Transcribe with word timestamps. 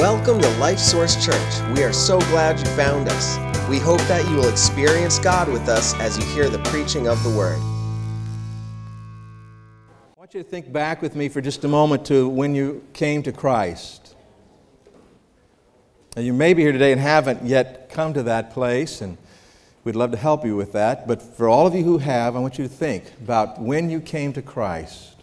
Welcome 0.00 0.40
to 0.40 0.48
Life 0.56 0.78
Source 0.78 1.22
Church. 1.22 1.76
We 1.76 1.82
are 1.84 1.92
so 1.92 2.18
glad 2.30 2.58
you 2.58 2.64
found 2.74 3.06
us. 3.10 3.36
We 3.68 3.78
hope 3.78 4.00
that 4.08 4.26
you 4.30 4.36
will 4.36 4.48
experience 4.48 5.18
God 5.18 5.46
with 5.46 5.68
us 5.68 5.92
as 6.00 6.16
you 6.16 6.24
hear 6.24 6.48
the 6.48 6.58
preaching 6.70 7.06
of 7.06 7.22
the 7.22 7.28
Word. 7.28 7.58
I 10.16 10.18
want 10.18 10.32
you 10.32 10.42
to 10.42 10.48
think 10.48 10.72
back 10.72 11.02
with 11.02 11.14
me 11.14 11.28
for 11.28 11.42
just 11.42 11.64
a 11.64 11.68
moment 11.68 12.06
to 12.06 12.26
when 12.30 12.54
you 12.54 12.82
came 12.94 13.22
to 13.24 13.30
Christ. 13.30 14.16
And 16.16 16.24
you 16.24 16.32
may 16.32 16.54
be 16.54 16.62
here 16.62 16.72
today 16.72 16.92
and 16.92 17.00
haven't 17.00 17.44
yet 17.44 17.90
come 17.90 18.14
to 18.14 18.22
that 18.22 18.52
place, 18.52 19.02
and 19.02 19.18
we'd 19.84 19.96
love 19.96 20.12
to 20.12 20.16
help 20.16 20.46
you 20.46 20.56
with 20.56 20.72
that. 20.72 21.06
But 21.06 21.20
for 21.20 21.46
all 21.46 21.66
of 21.66 21.74
you 21.74 21.84
who 21.84 21.98
have, 21.98 22.36
I 22.36 22.38
want 22.38 22.56
you 22.56 22.64
to 22.64 22.72
think 22.72 23.04
about 23.22 23.60
when 23.60 23.90
you 23.90 24.00
came 24.00 24.32
to 24.32 24.40
Christ. 24.40 25.16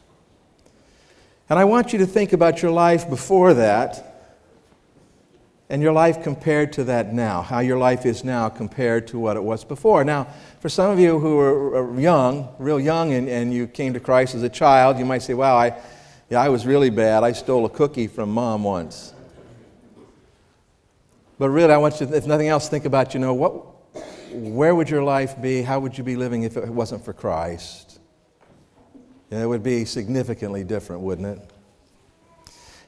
And 1.50 1.58
I 1.58 1.64
want 1.64 1.94
you 1.94 1.98
to 1.98 2.06
think 2.06 2.32
about 2.32 2.62
your 2.62 2.70
life 2.70 3.10
before 3.10 3.56
that 3.56 4.07
and 5.70 5.82
your 5.82 5.92
life 5.92 6.24
compared 6.24 6.72
to 6.74 6.86
that 6.86 7.14
now, 7.14 7.42
how 7.42 7.60
your 7.60 7.78
life 7.78 8.06
is 8.06 8.24
now 8.24 8.48
compared 8.48 9.08
to 9.08 9.20
what 9.20 9.36
it 9.36 9.44
was 9.44 9.66
before. 9.66 10.04
Now, 10.06 10.28
for 10.60 10.70
some 10.70 10.92
of 10.92 11.00
you 11.00 11.20
who 11.20 11.40
are 11.40 12.00
young, 12.00 12.50
real 12.58 12.80
young, 12.80 13.12
and, 13.14 13.28
and 13.28 13.54
you 13.54 13.68
came 13.68 13.94
to 13.94 14.00
Christ 14.00 14.34
as 14.34 14.44
a 14.44 14.50
child, 14.50 14.98
you 14.98 15.04
might 15.04 15.24
say, 15.24 15.34
wow, 15.34 15.58
I, 15.58 15.78
yeah, 16.30 16.42
I 16.42 16.50
was 16.50 16.66
really 16.66 16.90
bad. 16.90 17.24
I 17.24 17.34
stole 17.34 17.66
a 17.66 17.70
cookie 17.70 18.08
from 18.08 18.32
mom 18.32 18.64
once. 18.64 19.14
But 21.38 21.50
really, 21.50 21.74
I 21.74 21.78
want 21.78 22.00
you, 22.00 22.08
if 22.14 22.26
nothing 22.26 22.48
else, 22.48 22.70
think 22.70 22.86
about, 22.86 23.14
you 23.14 23.20
know, 23.20 23.34
what, 23.34 23.52
where 24.32 24.74
would 24.74 24.90
your 24.90 25.04
life 25.04 25.40
be? 25.42 25.62
How 25.62 25.80
would 25.80 25.98
you 25.98 26.04
be 26.04 26.16
living 26.16 26.44
if 26.44 26.56
it 26.56 26.68
wasn't 26.70 27.04
for 27.04 27.14
Christ? 27.14 28.00
Yeah, 29.30 29.44
it 29.44 29.46
would 29.46 29.64
be 29.64 29.84
significantly 29.84 30.64
different, 30.64 31.02
wouldn't 31.02 31.28
it? 31.28 31.52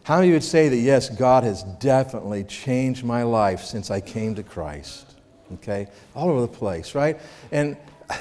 How 0.03 0.19
many 0.19 0.31
would 0.31 0.44
say 0.44 0.69
that, 0.69 0.78
yes, 0.78 1.09
God 1.09 1.44
has 1.44 1.64
definitely 1.64 2.44
changed 2.44 3.03
my 3.03 3.23
life 3.23 3.61
since 3.61 3.92
I 3.92 4.02
came 4.02 4.36
to 4.36 4.44
Christ? 4.44 5.16
Okay? 5.56 5.88
All 6.16 6.30
over 6.30 6.41
the 6.41 6.47
place, 6.47 6.95
right? 6.95 7.19
And 7.52 7.78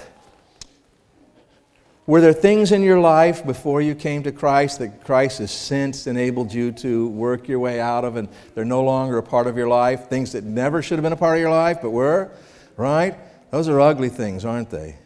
were 2.06 2.20
there 2.20 2.32
things 2.32 2.72
in 2.72 2.82
your 2.82 3.00
life 3.00 3.46
before 3.46 3.80
you 3.80 3.94
came 3.94 4.22
to 4.24 4.32
Christ 4.32 4.80
that 4.80 5.04
Christ 5.04 5.38
has 5.38 5.50
since 5.50 6.06
enabled 6.06 6.52
you 6.52 6.72
to 6.72 7.08
work 7.08 7.48
your 7.48 7.58
way 7.58 7.80
out 7.80 8.04
of 8.04 8.16
and 8.16 8.28
they're 8.54 8.64
no 8.64 8.82
longer 8.82 9.18
a 9.18 9.22
part 9.22 9.46
of 9.46 9.56
your 9.56 9.68
life? 9.68 10.08
Things 10.08 10.32
that 10.32 10.44
never 10.44 10.82
should 10.82 10.98
have 10.98 11.04
been 11.04 11.12
a 11.12 11.16
part 11.16 11.36
of 11.36 11.40
your 11.40 11.50
life 11.50 11.78
but 11.80 11.90
were, 11.90 12.30
right? 12.76 13.16
Those 13.50 13.68
are 13.68 13.80
ugly 13.80 14.10
things, 14.10 14.44
aren't 14.44 14.70
they? 14.70 14.96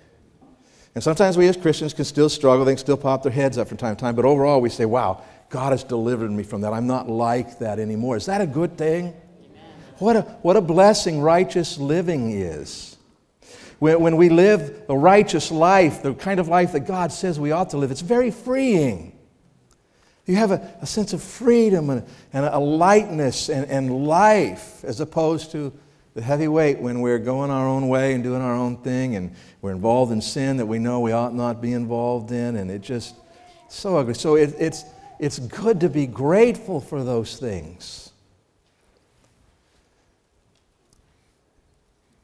And 0.94 1.02
sometimes 1.02 1.38
we 1.38 1.48
as 1.48 1.56
Christians 1.56 1.94
can 1.94 2.04
still 2.04 2.28
struggle, 2.28 2.64
they 2.64 2.72
can 2.72 2.78
still 2.78 2.96
pop 2.96 3.22
their 3.22 3.32
heads 3.32 3.56
up 3.56 3.68
from 3.68 3.78
time 3.78 3.96
to 3.96 4.00
time, 4.00 4.14
but 4.14 4.24
overall 4.24 4.60
we 4.60 4.68
say, 4.68 4.84
wow, 4.84 5.22
God 5.52 5.72
has 5.72 5.84
delivered 5.84 6.30
me 6.30 6.44
from 6.44 6.62
that. 6.62 6.72
I'm 6.72 6.86
not 6.86 7.10
like 7.10 7.58
that 7.58 7.78
anymore. 7.78 8.16
Is 8.16 8.24
that 8.24 8.40
a 8.40 8.46
good 8.46 8.78
thing? 8.78 9.12
What 9.98 10.16
a, 10.16 10.22
what 10.40 10.56
a 10.56 10.62
blessing 10.62 11.20
righteous 11.20 11.76
living 11.76 12.30
is. 12.32 12.96
When, 13.78 14.00
when 14.00 14.16
we 14.16 14.30
live 14.30 14.82
a 14.88 14.96
righteous 14.96 15.50
life, 15.50 16.02
the 16.02 16.14
kind 16.14 16.40
of 16.40 16.48
life 16.48 16.72
that 16.72 16.86
God 16.86 17.12
says 17.12 17.38
we 17.38 17.52
ought 17.52 17.68
to 17.70 17.76
live, 17.76 17.90
it's 17.90 18.00
very 18.00 18.30
freeing. 18.30 19.12
You 20.24 20.36
have 20.36 20.52
a, 20.52 20.74
a 20.80 20.86
sense 20.86 21.12
of 21.12 21.22
freedom 21.22 21.90
and, 21.90 22.06
and 22.32 22.46
a 22.46 22.58
lightness 22.58 23.50
and, 23.50 23.70
and 23.70 24.06
life 24.06 24.82
as 24.84 25.00
opposed 25.00 25.52
to 25.52 25.70
the 26.14 26.22
heavy 26.22 26.48
weight 26.48 26.78
when 26.78 27.02
we're 27.02 27.18
going 27.18 27.50
our 27.50 27.68
own 27.68 27.88
way 27.88 28.14
and 28.14 28.24
doing 28.24 28.40
our 28.40 28.54
own 28.54 28.78
thing 28.78 29.16
and 29.16 29.34
we're 29.60 29.72
involved 29.72 30.12
in 30.12 30.22
sin 30.22 30.56
that 30.56 30.66
we 30.66 30.78
know 30.78 31.00
we 31.00 31.12
ought 31.12 31.34
not 31.34 31.60
be 31.60 31.74
involved 31.74 32.32
in, 32.32 32.56
and 32.56 32.70
it 32.70 32.80
just 32.80 33.16
so 33.68 33.98
ugly. 33.98 34.14
So 34.14 34.36
it, 34.36 34.54
it's 34.58 34.84
it's 35.22 35.38
good 35.38 35.78
to 35.78 35.88
be 35.88 36.04
grateful 36.08 36.80
for 36.80 37.04
those 37.04 37.36
things. 37.36 38.10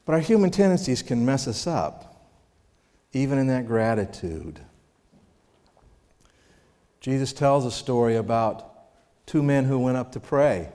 But 0.03 0.15
our 0.15 0.19
human 0.19 0.51
tendencies 0.51 1.01
can 1.01 1.25
mess 1.25 1.47
us 1.47 1.65
up, 1.65 2.29
even 3.13 3.37
in 3.37 3.47
that 3.47 3.65
gratitude. 3.65 4.59
Jesus 6.99 7.31
tells 7.31 7.65
a 7.65 7.71
story 7.71 8.17
about 8.17 8.69
two 9.25 9.41
men 9.41 9.63
who 9.63 9.79
went 9.79 9.95
up 9.95 10.11
to 10.11 10.19
pray. 10.19 10.67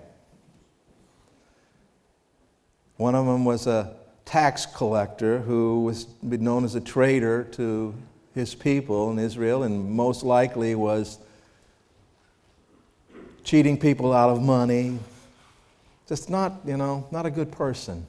One 2.96 3.14
of 3.14 3.26
them 3.26 3.44
was 3.44 3.66
a 3.66 3.96
tax 4.24 4.64
collector 4.64 5.40
who 5.40 5.82
was 5.82 6.06
known 6.22 6.64
as 6.64 6.74
a 6.74 6.80
traitor 6.80 7.44
to 7.52 7.94
his 8.34 8.54
people 8.54 9.10
in 9.10 9.18
Israel 9.18 9.62
and 9.64 9.90
most 9.90 10.22
likely 10.22 10.74
was 10.74 11.18
cheating 13.44 13.78
people 13.78 14.12
out 14.12 14.30
of 14.30 14.42
money. 14.42 14.98
Just 16.08 16.28
not, 16.28 16.60
you 16.66 16.76
know, 16.76 17.06
not 17.10 17.26
a 17.26 17.30
good 17.30 17.52
person. 17.52 18.06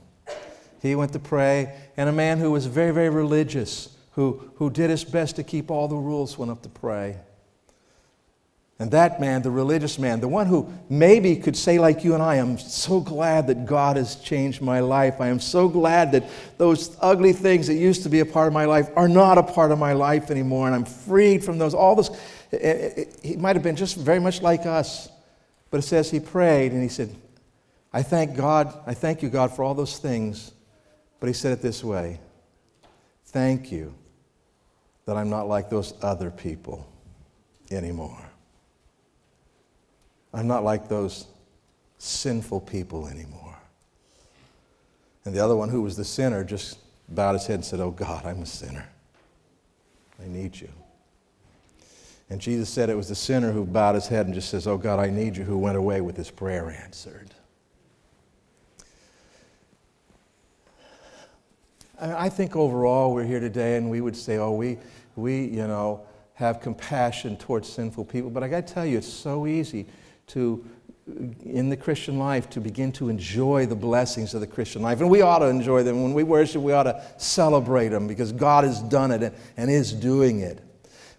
He 0.81 0.95
went 0.95 1.13
to 1.13 1.19
pray, 1.19 1.75
and 1.97 2.09
a 2.09 2.13
man 2.13 2.39
who 2.39 2.51
was 2.51 2.65
very, 2.65 2.91
very 2.91 3.09
religious, 3.09 3.95
who, 4.11 4.51
who 4.55 4.69
did 4.69 4.89
his 4.89 5.03
best 5.03 5.35
to 5.37 5.43
keep 5.43 5.71
all 5.71 5.87
the 5.87 5.95
rules, 5.95 6.37
went 6.37 6.51
up 6.51 6.61
to 6.63 6.69
pray. 6.69 7.17
And 8.77 8.91
that 8.91 9.21
man, 9.21 9.41
the 9.41 9.51
religious 9.51 9.97
man, 9.97 10.19
the 10.19 10.27
one 10.27 10.47
who 10.47 10.69
maybe 10.89 11.37
could 11.37 11.55
say, 11.55 11.79
like 11.79 12.03
you 12.03 12.13
and 12.13 12.21
I, 12.21 12.35
I'm 12.35 12.57
so 12.57 12.99
glad 12.99 13.47
that 13.47 13.65
God 13.65 13.95
has 13.95 14.17
changed 14.17 14.61
my 14.61 14.81
life. 14.81 15.21
I 15.21 15.27
am 15.27 15.39
so 15.39 15.69
glad 15.69 16.11
that 16.11 16.29
those 16.57 16.95
ugly 16.99 17.31
things 17.31 17.67
that 17.67 17.75
used 17.75 18.03
to 18.03 18.09
be 18.09 18.19
a 18.19 18.25
part 18.25 18.47
of 18.47 18.53
my 18.53 18.65
life 18.65 18.89
are 18.97 19.07
not 19.07 19.37
a 19.37 19.43
part 19.43 19.71
of 19.71 19.79
my 19.79 19.93
life 19.93 20.29
anymore, 20.29 20.67
and 20.67 20.75
I'm 20.75 20.83
freed 20.83 21.41
from 21.43 21.57
those. 21.57 21.73
All 21.73 21.95
this, 21.95 22.09
eh, 22.51 22.57
eh, 22.61 22.89
eh, 22.97 23.05
he 23.23 23.35
might 23.37 23.55
have 23.55 23.63
been 23.63 23.77
just 23.77 23.95
very 23.95 24.19
much 24.19 24.41
like 24.41 24.65
us. 24.65 25.07
But 25.71 25.79
it 25.79 25.83
says 25.83 26.11
he 26.11 26.19
prayed 26.19 26.71
and 26.71 26.81
he 26.81 26.89
said, 26.89 27.13
I 27.91 28.03
thank 28.03 28.35
God, 28.35 28.73
I 28.85 28.93
thank 28.93 29.21
you, 29.21 29.29
God, 29.29 29.55
for 29.55 29.63
all 29.63 29.73
those 29.73 29.97
things. 29.97 30.51
But 31.19 31.27
he 31.27 31.33
said 31.33 31.53
it 31.53 31.61
this 31.61 31.83
way 31.83 32.19
Thank 33.27 33.71
you 33.71 33.93
that 35.05 35.17
I'm 35.17 35.29
not 35.29 35.47
like 35.47 35.69
those 35.69 35.93
other 36.01 36.31
people 36.31 36.87
anymore. 37.71 38.29
I'm 40.33 40.47
not 40.47 40.63
like 40.63 40.89
those 40.89 41.27
sinful 41.97 42.61
people 42.61 43.07
anymore. 43.07 43.57
And 45.23 45.33
the 45.33 45.39
other 45.39 45.55
one, 45.55 45.69
who 45.69 45.81
was 45.81 45.95
the 45.95 46.05
sinner, 46.05 46.43
just 46.43 46.77
bowed 47.09 47.33
his 47.33 47.47
head 47.47 47.55
and 47.55 47.65
said, 47.65 47.79
Oh 47.79 47.91
God, 47.91 48.25
I'm 48.25 48.41
a 48.41 48.45
sinner. 48.45 48.87
I 50.23 50.27
need 50.27 50.59
you. 50.59 50.69
And 52.29 52.41
Jesus 52.41 52.69
said 52.69 52.89
it 52.89 52.97
was 52.97 53.09
the 53.09 53.15
sinner 53.15 53.51
who 53.51 53.65
bowed 53.65 53.95
his 53.95 54.07
head 54.07 54.25
and 54.25 54.33
just 54.33 54.49
says, 54.49 54.65
Oh 54.67 54.77
God, 54.77 54.99
I 54.99 55.09
need 55.09 55.37
you, 55.37 55.43
who 55.43 55.57
went 55.57 55.77
away 55.77 56.01
with 56.01 56.17
his 56.17 56.31
prayer 56.31 56.69
answered. 56.69 57.35
I 61.99 62.29
think 62.29 62.55
overall 62.55 63.13
we're 63.13 63.25
here 63.25 63.39
today 63.39 63.77
and 63.77 63.89
we 63.89 64.01
would 64.01 64.15
say, 64.15 64.37
oh, 64.37 64.51
we, 64.51 64.77
we, 65.15 65.45
you 65.45 65.67
know, 65.67 66.05
have 66.33 66.59
compassion 66.59 67.37
towards 67.37 67.69
sinful 67.69 68.05
people. 68.05 68.29
But 68.29 68.43
I 68.43 68.49
got 68.49 68.67
to 68.67 68.73
tell 68.73 68.85
you, 68.85 68.97
it's 68.97 69.07
so 69.07 69.47
easy 69.47 69.85
to, 70.27 70.65
in 71.45 71.69
the 71.69 71.77
Christian 71.77 72.19
life, 72.19 72.49
to 72.49 72.59
begin 72.59 72.91
to 72.93 73.07
enjoy 73.07 73.65
the 73.65 73.75
blessings 73.75 74.33
of 74.33 74.41
the 74.41 74.47
Christian 74.47 74.81
life. 74.81 74.99
And 74.99 75.09
we 75.09 75.21
ought 75.21 75.39
to 75.39 75.45
enjoy 75.45 75.83
them. 75.83 76.03
When 76.03 76.13
we 76.13 76.23
worship, 76.23 76.61
we 76.61 76.73
ought 76.73 76.83
to 76.83 77.01
celebrate 77.17 77.89
them 77.89 78.07
because 78.07 78.33
God 78.33 78.65
has 78.65 78.81
done 78.81 79.11
it 79.11 79.23
and, 79.23 79.35
and 79.55 79.71
is 79.71 79.93
doing 79.93 80.41
it. 80.41 80.64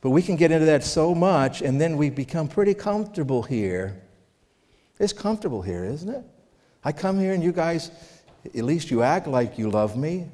But 0.06 0.10
we 0.10 0.22
can 0.22 0.36
get 0.36 0.52
into 0.52 0.66
that 0.66 0.84
so 0.84 1.16
much, 1.16 1.62
and 1.62 1.80
then 1.80 1.96
we 1.96 2.10
become 2.10 2.46
pretty 2.46 2.74
comfortable 2.74 3.42
here. 3.42 4.00
It's 5.00 5.12
comfortable 5.12 5.62
here, 5.62 5.84
isn't 5.84 6.08
it? 6.08 6.22
I 6.84 6.92
come 6.92 7.18
here, 7.18 7.32
and 7.32 7.42
you 7.42 7.50
guys, 7.50 7.90
at 8.44 8.62
least 8.62 8.88
you 8.92 9.02
act 9.02 9.26
like 9.26 9.58
you 9.58 9.68
love 9.68 9.96
me. 9.96 10.28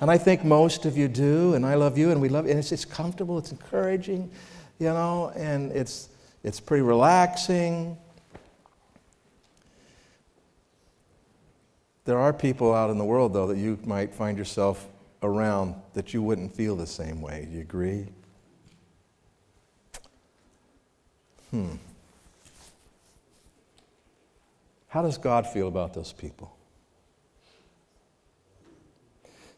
and 0.00 0.08
I 0.08 0.18
think 0.18 0.44
most 0.44 0.84
of 0.86 0.96
you 0.96 1.08
do, 1.08 1.54
and 1.54 1.66
I 1.66 1.74
love 1.74 1.98
you, 1.98 2.12
and 2.12 2.20
we 2.20 2.28
love 2.28 2.44
you. 2.44 2.52
And 2.52 2.60
it's, 2.60 2.70
it's 2.70 2.84
comfortable, 2.84 3.38
it's 3.38 3.50
encouraging, 3.50 4.30
you 4.78 4.90
know, 4.90 5.32
and 5.34 5.72
it's, 5.72 6.08
it's 6.44 6.60
pretty 6.60 6.82
relaxing. 6.82 7.98
There 12.04 12.20
are 12.20 12.32
people 12.32 12.72
out 12.72 12.88
in 12.88 12.98
the 12.98 13.04
world, 13.04 13.32
though, 13.32 13.48
that 13.48 13.58
you 13.58 13.80
might 13.84 14.14
find 14.14 14.38
yourself 14.38 14.86
around 15.24 15.74
that 15.94 16.14
you 16.14 16.22
wouldn't 16.22 16.54
feel 16.54 16.76
the 16.76 16.86
same 16.86 17.20
way. 17.20 17.48
Do 17.50 17.56
you 17.56 17.62
agree? 17.62 18.06
Hmm. 21.52 21.76
How 24.88 25.02
does 25.02 25.18
God 25.18 25.46
feel 25.46 25.68
about 25.68 25.94
those 25.94 26.12
people? 26.12 26.54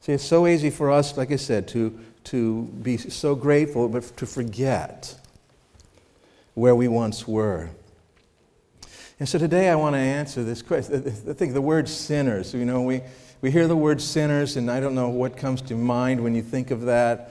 See, 0.01 0.13
it's 0.13 0.25
so 0.25 0.47
easy 0.47 0.71
for 0.71 0.91
us, 0.91 1.17
like 1.17 1.33
I 1.33 1.37
said, 1.37 1.67
to, 1.69 1.99
to 2.25 2.65
be 2.83 2.99
so 2.99 3.35
grateful, 3.35 3.89
but 3.89 4.17
to 4.19 4.27
forget 4.27 5.19
where 6.55 6.75
we 6.75 6.89
once 6.89 7.27
were. 7.27 7.71
And 9.19 9.29
so 9.29 9.39
today 9.39 9.71
I 9.71 9.77
want 9.77 9.95
to 9.95 10.01
answer 10.01 10.45
this 10.45 10.63
question. 10.63 11.07
I 11.07 11.33
think 11.33 11.55
the 11.55 11.63
word 11.63 11.89
sinners, 11.89 12.53
you 12.53 12.65
know, 12.65 12.83
we, 12.83 13.01
we 13.41 13.51
hear 13.51 13.69
the 13.69 13.77
word 13.77 14.01
sinners, 14.01 14.57
and 14.57 14.71
I 14.71 14.81
don't 14.81 14.95
know 14.95 15.09
what 15.09 15.37
comes 15.37 15.63
to 15.63 15.75
mind 15.75 16.23
when 16.23 16.35
you 16.35 16.43
think 16.43 16.71
of 16.71 16.83
that. 16.83 17.31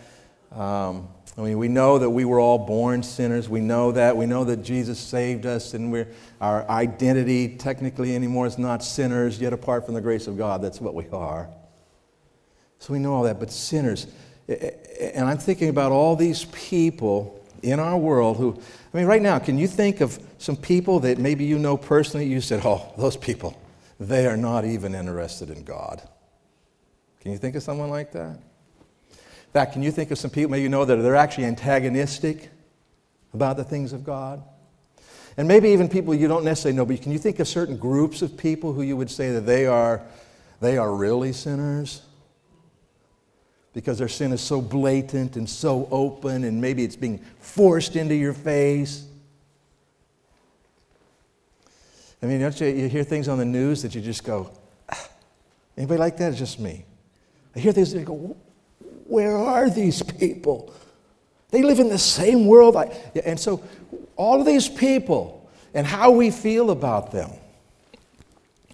Um, 0.51 1.09
I 1.35 1.41
mean, 1.41 1.57
we 1.57 1.67
know 1.67 1.97
that 1.97 2.09
we 2.11 2.25
were 2.25 2.39
all 2.39 2.59
born 2.59 3.01
sinners. 3.01 3.49
We 3.49 3.59
know 3.59 3.91
that. 3.93 4.15
We 4.15 4.27
know 4.27 4.43
that 4.43 4.57
Jesus 4.57 4.99
saved 4.99 5.47
us, 5.47 5.73
and 5.73 5.91
we're, 5.91 6.07
our 6.39 6.69
identity 6.69 7.57
technically 7.57 8.15
anymore 8.15 8.45
is 8.45 8.59
not 8.59 8.83
sinners, 8.83 9.41
yet 9.41 9.51
apart 9.51 9.85
from 9.85 9.95
the 9.95 10.01
grace 10.01 10.27
of 10.27 10.37
God. 10.37 10.61
That's 10.61 10.79
what 10.79 10.93
we 10.93 11.09
are. 11.09 11.49
So 12.77 12.93
we 12.93 12.99
know 12.99 13.15
all 13.15 13.23
that. 13.23 13.39
But 13.39 13.51
sinners, 13.51 14.05
and 14.47 15.25
I'm 15.27 15.39
thinking 15.39 15.69
about 15.69 15.91
all 15.91 16.15
these 16.15 16.45
people 16.45 17.43
in 17.63 17.79
our 17.79 17.97
world 17.97 18.37
who, 18.37 18.59
I 18.93 18.97
mean, 18.97 19.07
right 19.07 19.21
now, 19.21 19.39
can 19.39 19.57
you 19.57 19.67
think 19.67 20.01
of 20.01 20.19
some 20.37 20.55
people 20.55 20.99
that 20.99 21.17
maybe 21.17 21.45
you 21.45 21.57
know 21.57 21.77
personally? 21.77 22.27
You 22.27 22.41
said, 22.41 22.61
oh, 22.63 22.93
those 22.95 23.17
people, 23.17 23.59
they 23.99 24.27
are 24.27 24.37
not 24.37 24.65
even 24.65 24.93
interested 24.93 25.49
in 25.49 25.63
God. 25.63 26.01
Can 27.21 27.31
you 27.31 27.39
think 27.39 27.55
of 27.55 27.63
someone 27.63 27.89
like 27.89 28.11
that? 28.11 28.37
In 29.53 29.59
fact, 29.59 29.73
can 29.73 29.83
you 29.83 29.91
think 29.91 30.09
of 30.09 30.17
some 30.17 30.31
people 30.31 30.49
maybe 30.49 30.63
you 30.63 30.69
know 30.69 30.83
that 30.83 30.95
they're 30.95 31.15
actually 31.15 31.45
antagonistic 31.45 32.49
about 33.35 33.55
the 33.55 33.63
things 33.63 33.93
of 33.93 34.03
God? 34.03 34.41
And 35.37 35.47
maybe 35.47 35.69
even 35.69 35.87
people 35.87 36.15
you 36.15 36.27
don't 36.27 36.43
necessarily 36.43 36.75
know, 36.75 36.87
but 36.87 36.99
can 37.03 37.11
you 37.11 37.19
think 37.19 37.37
of 37.39 37.47
certain 37.47 37.77
groups 37.77 38.23
of 38.23 38.35
people 38.35 38.73
who 38.73 38.81
you 38.81 38.97
would 38.97 39.11
say 39.11 39.31
that 39.31 39.41
they 39.41 39.67
are, 39.67 40.01
they 40.59 40.79
are 40.79 40.95
really 40.95 41.33
sinners? 41.33 42.01
Because 43.73 43.99
their 43.99 44.07
sin 44.07 44.31
is 44.31 44.41
so 44.41 44.59
blatant 44.59 45.35
and 45.35 45.47
so 45.47 45.87
open, 45.91 46.45
and 46.45 46.59
maybe 46.59 46.83
it's 46.83 46.95
being 46.95 47.19
forced 47.37 47.95
into 47.95 48.15
your 48.15 48.33
face. 48.33 49.05
I 52.23 52.25
mean, 52.25 52.39
don't 52.39 52.59
you, 52.59 52.69
you 52.69 52.89
hear 52.89 53.03
things 53.03 53.27
on 53.27 53.37
the 53.37 53.45
news 53.45 53.83
that 53.83 53.93
you 53.93 54.01
just 54.01 54.23
go, 54.23 54.51
ah. 54.91 55.09
anybody 55.77 55.99
like 55.99 56.17
that? 56.17 56.29
It's 56.29 56.39
just 56.39 56.59
me. 56.59 56.85
I 57.55 57.59
hear 57.59 57.71
things 57.71 57.93
I 57.93 58.01
go, 58.01 58.35
where 59.05 59.37
are 59.37 59.69
these 59.69 60.01
people? 60.01 60.73
They 61.51 61.61
live 61.61 61.79
in 61.79 61.89
the 61.89 61.99
same 61.99 62.47
world. 62.47 62.75
I, 62.75 62.85
and 63.25 63.39
so, 63.39 63.63
all 64.15 64.39
of 64.39 64.45
these 64.45 64.67
people 64.67 65.49
and 65.73 65.85
how 65.85 66.11
we 66.11 66.31
feel 66.31 66.71
about 66.71 67.11
them 67.11 67.31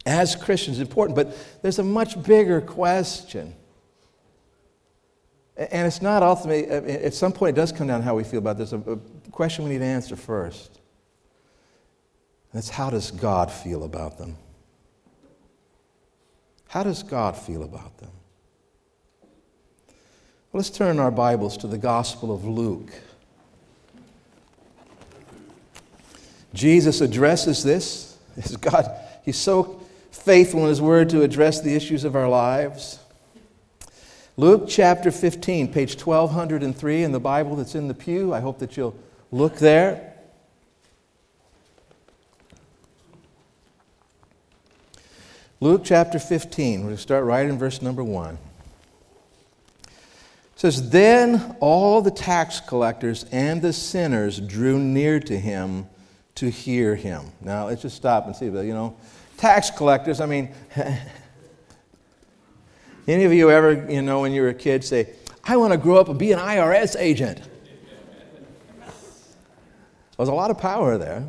as 0.06 0.36
Christians 0.36 0.78
is 0.78 0.82
important, 0.82 1.16
but 1.16 1.38
there's 1.62 1.80
a 1.80 1.84
much 1.84 2.22
bigger 2.24 2.62
question. 2.62 3.54
And 5.56 5.86
it's 5.86 6.02
not 6.02 6.24
ultimately, 6.24 6.68
at 6.68 7.14
some 7.14 7.34
point, 7.34 7.58
it 7.58 7.60
does 7.60 7.72
come 7.72 7.88
down 7.88 8.00
to 8.00 8.06
how 8.06 8.16
we 8.16 8.24
feel 8.24 8.40
about 8.40 8.58
this. 8.58 8.72
A, 8.72 8.78
a 8.78 8.98
question 9.32 9.66
we 9.66 9.72
need 9.72 9.80
to 9.80 9.86
answer 9.86 10.16
first. 10.16 10.80
That's 12.54 12.70
how 12.70 12.90
does 12.90 13.12
God 13.12 13.52
feel 13.52 13.84
about 13.84 14.18
them? 14.18 14.38
How 16.70 16.84
does 16.84 17.04
God 17.04 17.36
feel 17.36 17.64
about 17.64 17.98
them? 17.98 18.12
Let's 20.52 20.72
turn 20.72 20.98
our 20.98 21.12
Bibles 21.12 21.58
to 21.58 21.68
the 21.68 21.78
Gospel 21.78 22.34
of 22.34 22.44
Luke. 22.44 22.92
Jesus 26.56 27.02
addresses 27.02 27.64
this. 27.64 28.18
Is 28.36 28.58
God, 28.58 28.90
He's 29.24 29.38
so 29.38 29.80
faithful 30.10 30.62
in 30.62 30.70
His 30.70 30.82
Word 30.82 31.10
to 31.12 31.22
address 31.22 31.62
the 31.62 31.76
issues 31.76 32.04
of 32.04 32.16
our 32.16 32.28
lives. 32.28 32.98
Luke 34.38 34.66
chapter 34.68 35.12
15, 35.12 35.72
page 35.72 36.04
1203 36.04 37.04
in 37.04 37.12
the 37.12 37.20
Bible 37.20 37.56
that's 37.56 37.76
in 37.76 37.88
the 37.88 37.94
pew. 37.94 38.34
I 38.34 38.40
hope 38.40 38.58
that 38.58 38.76
you'll 38.76 38.96
look 39.32 39.58
there. 39.58 40.16
Luke 45.60 45.84
chapter 45.86 46.18
15, 46.18 46.80
we're 46.80 46.86
going 46.86 46.96
to 46.96 47.02
start 47.02 47.24
right 47.24 47.46
in 47.46 47.60
verse 47.60 47.84
number 47.84 48.04
1 48.04 48.40
says, 50.60 50.90
Then 50.90 51.56
all 51.62 52.02
the 52.02 52.12
tax 52.12 52.60
collectors 52.60 53.26
and 53.32 53.62
the 53.62 53.72
sinners 53.72 54.42
drew 54.42 54.78
near 54.78 55.22
to 55.22 55.40
him 55.40 55.88
to 56.36 56.50
hear 56.50 56.96
him. 56.96 57.32
Now, 57.40 57.68
let's 57.68 57.82
just 57.82 57.96
stop 57.96 58.26
and 58.26 58.36
see, 58.36 58.46
you 58.46 58.74
know, 58.74 58.98
tax 59.38 59.72
collectors, 59.72 60.20
I 60.20 60.26
mean, 60.26 60.54
any 63.08 63.24
of 63.24 63.32
you 63.32 63.50
ever, 63.50 63.90
you 63.90 64.02
know, 64.02 64.20
when 64.20 64.34
you 64.34 64.42
were 64.42 64.50
a 64.50 64.54
kid 64.54 64.84
say, 64.84 65.14
I 65.46 65.56
want 65.56 65.72
to 65.72 65.78
grow 65.78 65.96
up 65.96 66.10
and 66.10 66.20
be 66.20 66.34
an 66.34 66.40
IRS 66.40 66.98
agent? 67.00 67.40
There's 70.18 70.30
a 70.30 70.34
lot 70.34 70.52
of 70.52 70.58
power 70.58 70.98
there. 70.98 71.26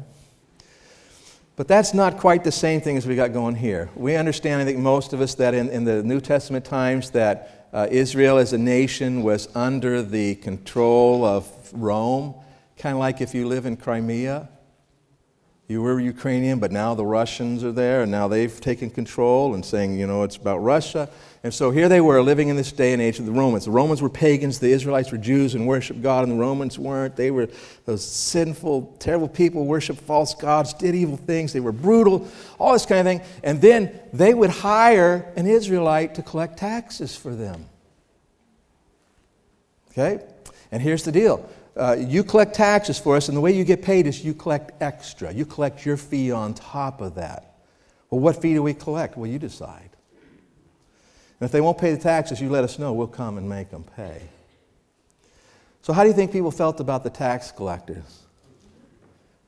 But 1.54 1.68
that's 1.68 1.94
not 1.94 2.18
quite 2.18 2.42
the 2.42 2.50
same 2.50 2.80
thing 2.80 2.96
as 2.96 3.06
we 3.06 3.14
got 3.14 3.32
going 3.32 3.54
here. 3.54 3.90
We 3.94 4.16
understand, 4.16 4.60
I 4.60 4.64
think 4.64 4.78
most 4.78 5.12
of 5.12 5.20
us, 5.20 5.36
that 5.36 5.54
in, 5.54 5.68
in 5.68 5.84
the 5.84 6.02
New 6.02 6.20
Testament 6.20 6.64
times 6.64 7.10
that 7.10 7.59
uh, 7.72 7.86
Israel 7.90 8.38
as 8.38 8.52
a 8.52 8.58
nation 8.58 9.22
was 9.22 9.48
under 9.54 10.02
the 10.02 10.34
control 10.36 11.24
of 11.24 11.48
Rome, 11.72 12.34
kind 12.76 12.94
of 12.94 13.00
like 13.00 13.20
if 13.20 13.34
you 13.34 13.46
live 13.46 13.66
in 13.66 13.76
Crimea. 13.76 14.48
You 15.68 15.82
were 15.82 16.00
Ukrainian, 16.00 16.58
but 16.58 16.72
now 16.72 16.94
the 16.94 17.06
Russians 17.06 17.62
are 17.62 17.70
there, 17.70 18.02
and 18.02 18.10
now 18.10 18.26
they've 18.26 18.60
taken 18.60 18.90
control 18.90 19.54
and 19.54 19.64
saying, 19.64 19.98
you 20.00 20.06
know, 20.06 20.24
it's 20.24 20.36
about 20.36 20.58
Russia. 20.58 21.08
And 21.42 21.54
so 21.54 21.70
here 21.70 21.88
they 21.88 22.02
were 22.02 22.22
living 22.22 22.48
in 22.48 22.56
this 22.56 22.70
day 22.70 22.92
and 22.92 23.00
age 23.00 23.18
of 23.18 23.24
the 23.24 23.32
Romans. 23.32 23.64
The 23.64 23.70
Romans 23.70 24.02
were 24.02 24.10
pagans, 24.10 24.58
the 24.58 24.72
Israelites 24.72 25.10
were 25.10 25.16
Jews 25.16 25.54
and 25.54 25.66
worshiped 25.66 26.02
God, 26.02 26.24
and 26.24 26.32
the 26.32 26.40
Romans 26.40 26.78
weren't. 26.78 27.16
They 27.16 27.30
were 27.30 27.48
those 27.86 28.04
sinful, 28.06 28.96
terrible 28.98 29.28
people, 29.28 29.64
worshiped 29.64 30.00
false 30.02 30.34
gods, 30.34 30.74
did 30.74 30.94
evil 30.94 31.16
things, 31.16 31.54
they 31.54 31.60
were 31.60 31.72
brutal, 31.72 32.28
all 32.58 32.74
this 32.74 32.84
kind 32.84 33.00
of 33.00 33.06
thing. 33.06 33.22
And 33.42 33.58
then 33.60 33.98
they 34.12 34.34
would 34.34 34.50
hire 34.50 35.32
an 35.34 35.46
Israelite 35.46 36.14
to 36.16 36.22
collect 36.22 36.58
taxes 36.58 37.16
for 37.16 37.34
them. 37.34 37.64
Okay? 39.92 40.22
And 40.70 40.82
here's 40.82 41.04
the 41.04 41.12
deal 41.12 41.48
uh, 41.74 41.96
you 41.98 42.22
collect 42.22 42.54
taxes 42.54 42.98
for 42.98 43.16
us, 43.16 43.28
and 43.28 43.36
the 43.36 43.40
way 43.40 43.52
you 43.52 43.64
get 43.64 43.80
paid 43.80 44.06
is 44.06 44.22
you 44.22 44.34
collect 44.34 44.82
extra. 44.82 45.32
You 45.32 45.46
collect 45.46 45.86
your 45.86 45.96
fee 45.96 46.32
on 46.32 46.52
top 46.52 47.00
of 47.00 47.14
that. 47.14 47.54
Well, 48.10 48.20
what 48.20 48.42
fee 48.42 48.52
do 48.52 48.62
we 48.62 48.74
collect? 48.74 49.16
Well, 49.16 49.30
you 49.30 49.38
decide. 49.38 49.89
And 51.40 51.46
if 51.46 51.52
they 51.52 51.62
won't 51.62 51.78
pay 51.78 51.92
the 51.92 52.00
taxes, 52.00 52.40
you 52.40 52.50
let 52.50 52.64
us 52.64 52.78
know. 52.78 52.92
We'll 52.92 53.06
come 53.06 53.38
and 53.38 53.48
make 53.48 53.70
them 53.70 53.84
pay. 53.96 54.20
So, 55.82 55.94
how 55.94 56.02
do 56.02 56.08
you 56.08 56.14
think 56.14 56.32
people 56.32 56.50
felt 56.50 56.80
about 56.80 57.02
the 57.02 57.10
tax 57.10 57.50
collectors? 57.50 58.20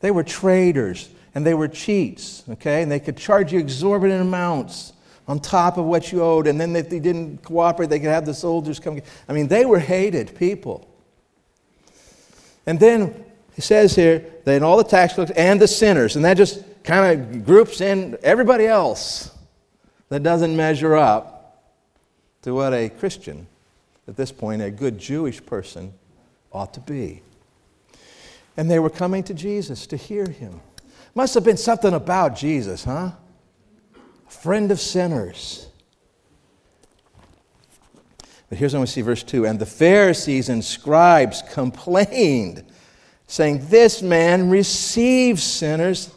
They 0.00 0.10
were 0.10 0.24
traitors 0.24 1.10
and 1.34 1.46
they 1.46 1.54
were 1.54 1.68
cheats, 1.68 2.44
okay? 2.48 2.82
And 2.82 2.90
they 2.90 2.98
could 2.98 3.16
charge 3.16 3.52
you 3.52 3.60
exorbitant 3.60 4.22
amounts 4.22 4.94
on 5.28 5.38
top 5.38 5.76
of 5.76 5.84
what 5.84 6.10
you 6.10 6.22
owed. 6.22 6.46
And 6.46 6.60
then 6.60 6.74
if 6.74 6.88
they 6.88 6.98
didn't 6.98 7.42
cooperate, 7.42 7.90
they 7.90 8.00
could 8.00 8.08
have 8.08 8.24
the 8.24 8.34
soldiers 8.34 8.80
come. 8.80 9.00
I 9.28 9.32
mean, 9.32 9.48
they 9.48 9.66
were 9.66 9.78
hated 9.78 10.34
people. 10.36 10.88
And 12.66 12.80
then 12.80 13.24
he 13.54 13.60
says 13.60 13.94
here 13.94 14.24
that 14.44 14.62
all 14.62 14.78
the 14.78 14.84
tax 14.84 15.14
collectors 15.14 15.36
and 15.36 15.60
the 15.60 15.68
sinners, 15.68 16.16
and 16.16 16.24
that 16.24 16.36
just 16.36 16.64
kind 16.84 17.20
of 17.20 17.44
groups 17.44 17.80
in 17.80 18.16
everybody 18.22 18.66
else 18.66 19.30
that 20.08 20.22
doesn't 20.22 20.56
measure 20.56 20.96
up 20.96 21.31
to 22.42 22.54
what 22.54 22.74
a 22.74 22.88
Christian, 22.88 23.46
at 24.06 24.16
this 24.16 24.32
point, 24.32 24.62
a 24.62 24.70
good 24.70 24.98
Jewish 24.98 25.44
person, 25.44 25.94
ought 26.52 26.74
to 26.74 26.80
be. 26.80 27.22
And 28.56 28.70
they 28.70 28.78
were 28.78 28.90
coming 28.90 29.22
to 29.24 29.34
Jesus 29.34 29.86
to 29.88 29.96
hear 29.96 30.26
him. 30.26 30.60
Must 31.14 31.34
have 31.34 31.44
been 31.44 31.56
something 31.56 31.94
about 31.94 32.36
Jesus, 32.36 32.84
huh? 32.84 33.12
Friend 34.28 34.70
of 34.70 34.80
sinners. 34.80 35.68
But 38.48 38.58
here's 38.58 38.74
when 38.74 38.82
we 38.82 38.86
see 38.86 39.00
verse 39.00 39.22
2 39.22 39.46
And 39.46 39.58
the 39.58 39.66
Pharisees 39.66 40.48
and 40.48 40.64
scribes 40.64 41.42
complained, 41.52 42.64
saying, 43.26 43.68
This 43.68 44.02
man 44.02 44.50
receives 44.50 45.42
sinners 45.42 46.12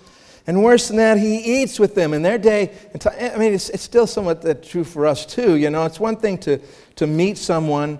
and 0.47 0.63
worse 0.63 0.87
than 0.87 0.97
that, 0.97 1.17
he 1.17 1.61
eats 1.61 1.79
with 1.79 1.95
them. 1.95 2.13
In 2.13 2.21
their 2.21 2.37
day, 2.37 2.71
I 3.03 3.37
mean, 3.37 3.53
it's, 3.53 3.69
it's 3.69 3.83
still 3.83 4.05
somewhat 4.05 4.63
true 4.63 4.83
for 4.83 5.07
us 5.07 5.25
too. 5.25 5.55
You 5.55 5.69
know, 5.69 5.85
it's 5.85 5.99
one 5.99 6.17
thing 6.17 6.37
to, 6.39 6.59
to 6.97 7.07
meet 7.07 7.37
someone 7.37 7.99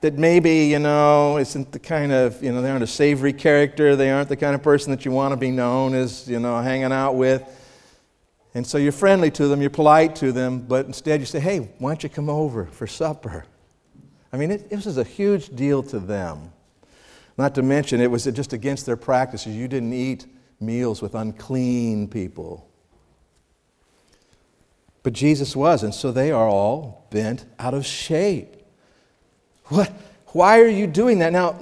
that 0.00 0.14
maybe, 0.14 0.66
you 0.66 0.78
know, 0.78 1.38
isn't 1.38 1.72
the 1.72 1.78
kind 1.78 2.12
of, 2.12 2.42
you 2.42 2.52
know, 2.52 2.62
they 2.62 2.70
aren't 2.70 2.84
a 2.84 2.88
savory 2.88 3.32
character. 3.32 3.96
They 3.96 4.10
aren't 4.10 4.28
the 4.28 4.36
kind 4.36 4.54
of 4.54 4.62
person 4.62 4.90
that 4.90 5.04
you 5.04 5.10
want 5.10 5.32
to 5.32 5.36
be 5.36 5.50
known 5.50 5.94
as, 5.94 6.28
you 6.28 6.40
know, 6.40 6.60
hanging 6.60 6.92
out 6.92 7.14
with. 7.14 7.42
And 8.54 8.66
so 8.66 8.78
you're 8.78 8.92
friendly 8.92 9.30
to 9.32 9.48
them, 9.48 9.60
you're 9.60 9.70
polite 9.70 10.14
to 10.16 10.30
them, 10.30 10.60
but 10.60 10.86
instead 10.86 11.20
you 11.20 11.26
say, 11.26 11.40
hey, 11.40 11.70
why 11.78 11.90
don't 11.90 12.02
you 12.02 12.08
come 12.08 12.28
over 12.28 12.66
for 12.66 12.86
supper? 12.86 13.44
I 14.32 14.36
mean, 14.36 14.50
it, 14.50 14.70
this 14.70 14.84
was 14.84 14.98
a 14.98 15.04
huge 15.04 15.48
deal 15.56 15.82
to 15.84 15.98
them. 15.98 16.52
Not 17.38 17.54
to 17.54 17.62
mention, 17.62 18.00
it 18.00 18.10
was 18.10 18.24
just 18.24 18.52
against 18.52 18.84
their 18.86 18.96
practices. 18.96 19.56
You 19.56 19.68
didn't 19.68 19.94
eat 19.94 20.26
meals 20.62 21.02
with 21.02 21.14
unclean 21.14 22.08
people. 22.08 22.68
But 25.02 25.12
Jesus 25.12 25.56
was, 25.56 25.82
and 25.82 25.94
so 25.94 26.12
they 26.12 26.30
are 26.30 26.48
all 26.48 27.06
bent 27.10 27.44
out 27.58 27.74
of 27.74 27.84
shape. 27.84 28.54
What? 29.66 29.92
Why 30.28 30.60
are 30.60 30.68
you 30.68 30.86
doing 30.86 31.18
that? 31.18 31.32
Now, 31.32 31.58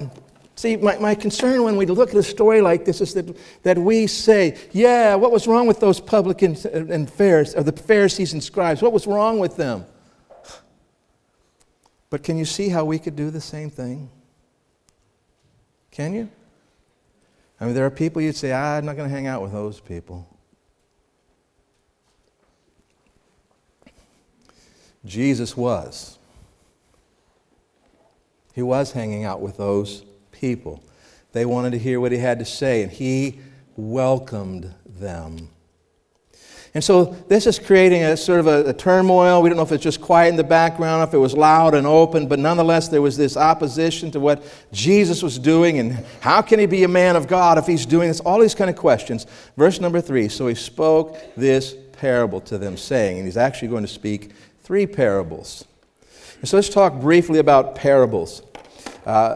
see, 0.55 0.77
my, 0.77 0.97
my 0.97 1.15
concern 1.15 1.63
when 1.63 1.75
we 1.75 1.85
look 1.85 2.09
at 2.09 2.15
a 2.15 2.23
story 2.23 2.61
like 2.61 2.85
this 2.85 3.01
is 3.01 3.13
that, 3.15 3.35
that 3.63 3.77
we 3.77 4.07
say, 4.07 4.57
yeah, 4.71 5.15
what 5.15 5.31
was 5.31 5.47
wrong 5.47 5.67
with 5.67 5.79
those 5.79 5.99
publicans 5.99 6.65
and 6.65 7.11
Pharisees, 7.11 7.55
or 7.55 7.63
the 7.63 7.71
Pharisees 7.71 8.33
and 8.33 8.43
scribes? 8.43 8.81
What 8.81 8.93
was 8.93 9.07
wrong 9.07 9.39
with 9.39 9.57
them? 9.57 9.85
But 12.09 12.23
can 12.23 12.37
you 12.37 12.45
see 12.45 12.69
how 12.69 12.85
we 12.85 12.99
could 12.99 13.15
do 13.15 13.29
the 13.29 13.41
same 13.41 13.69
thing? 13.69 14.09
Can 15.89 16.13
you? 16.13 16.29
I 17.61 17.65
mean, 17.65 17.75
there 17.75 17.85
are 17.85 17.91
people 17.91 18.23
you'd 18.23 18.35
say, 18.35 18.51
ah, 18.51 18.77
I'm 18.77 18.85
not 18.85 18.95
going 18.95 19.07
to 19.07 19.15
hang 19.15 19.27
out 19.27 19.43
with 19.43 19.51
those 19.51 19.79
people. 19.79 20.27
Jesus 25.05 25.55
was. 25.55 26.17
He 28.53 28.63
was 28.63 28.93
hanging 28.93 29.25
out 29.25 29.41
with 29.41 29.57
those 29.57 30.03
people. 30.31 30.83
They 31.33 31.45
wanted 31.45 31.71
to 31.71 31.77
hear 31.77 31.99
what 31.99 32.11
he 32.11 32.17
had 32.17 32.39
to 32.39 32.45
say, 32.45 32.81
and 32.81 32.91
he 32.91 33.39
welcomed 33.77 34.73
them. 34.83 35.49
And 36.73 36.81
so 36.81 37.05
this 37.27 37.47
is 37.47 37.59
creating 37.59 38.03
a 38.03 38.15
sort 38.15 38.39
of 38.39 38.47
a, 38.47 38.69
a, 38.69 38.73
turmoil. 38.73 39.41
We 39.41 39.49
don't 39.49 39.57
know 39.57 39.63
if 39.63 39.73
it's 39.73 39.83
just 39.83 39.99
quiet 39.99 40.29
in 40.29 40.37
the 40.37 40.43
background, 40.43 41.05
if 41.05 41.13
it 41.13 41.17
was 41.17 41.33
loud 41.33 41.73
and 41.73 41.85
open, 41.85 42.27
but 42.29 42.39
nonetheless, 42.39 42.87
there 42.87 43.01
was 43.01 43.17
this 43.17 43.35
opposition 43.35 44.09
to 44.11 44.21
what 44.21 44.41
Jesus 44.71 45.21
was 45.21 45.37
doing. 45.37 45.79
And 45.79 46.05
how 46.21 46.41
can 46.41 46.59
he 46.59 46.65
be 46.65 46.85
a 46.85 46.87
man 46.87 47.17
of 47.17 47.27
God 47.27 47.57
if 47.57 47.67
he's 47.67 47.85
doing 47.85 48.07
this? 48.07 48.21
All 48.21 48.39
these 48.39 48.55
kind 48.55 48.69
of 48.69 48.77
questions. 48.77 49.27
Verse 49.57 49.81
number 49.81 49.99
three 49.99 50.29
So 50.29 50.47
he 50.47 50.55
spoke 50.55 51.17
this 51.35 51.75
parable 51.91 52.39
to 52.41 52.57
them, 52.57 52.77
saying, 52.77 53.17
and 53.17 53.27
he's 53.27 53.37
actually 53.37 53.67
going 53.67 53.83
to 53.83 53.89
speak 53.89 54.31
three 54.63 54.87
parables. 54.87 55.65
And 56.39 56.47
so 56.47 56.55
let's 56.55 56.69
talk 56.69 57.01
briefly 57.01 57.39
about 57.39 57.75
parables. 57.75 58.43
Uh, 59.05 59.35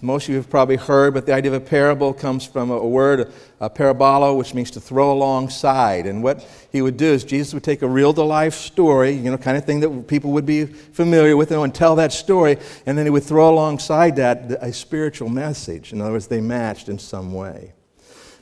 most 0.00 0.24
of 0.24 0.30
you 0.30 0.36
have 0.36 0.48
probably 0.48 0.76
heard, 0.76 1.12
but 1.12 1.26
the 1.26 1.34
idea 1.34 1.52
of 1.52 1.62
a 1.62 1.64
parable 1.64 2.14
comes 2.14 2.46
from 2.46 2.70
a, 2.70 2.86
word, 2.86 3.30
a 3.60 3.68
parabolo, 3.68 4.36
which 4.36 4.54
means 4.54 4.70
to 4.70 4.80
throw 4.80 5.12
alongside. 5.12 6.06
And 6.06 6.22
what 6.22 6.46
he 6.72 6.80
would 6.80 6.96
do 6.96 7.06
is 7.06 7.22
Jesus 7.22 7.52
would 7.52 7.64
take 7.64 7.82
a 7.82 7.88
real 7.88 8.14
to 8.14 8.22
life 8.22 8.54
story, 8.54 9.10
you 9.10 9.30
know, 9.30 9.36
kind 9.36 9.58
of 9.58 9.64
thing 9.64 9.80
that 9.80 10.08
people 10.08 10.32
would 10.32 10.46
be 10.46 10.64
familiar 10.64 11.36
with, 11.36 11.50
and 11.50 11.74
tell 11.74 11.96
that 11.96 12.12
story, 12.12 12.56
and 12.86 12.96
then 12.96 13.04
he 13.04 13.10
would 13.10 13.24
throw 13.24 13.50
alongside 13.50 14.16
that 14.16 14.50
a 14.62 14.72
spiritual 14.72 15.28
message. 15.28 15.92
In 15.92 16.00
other 16.00 16.12
words, 16.12 16.26
they 16.26 16.40
matched 16.40 16.88
in 16.88 16.98
some 16.98 17.34
way. 17.34 17.74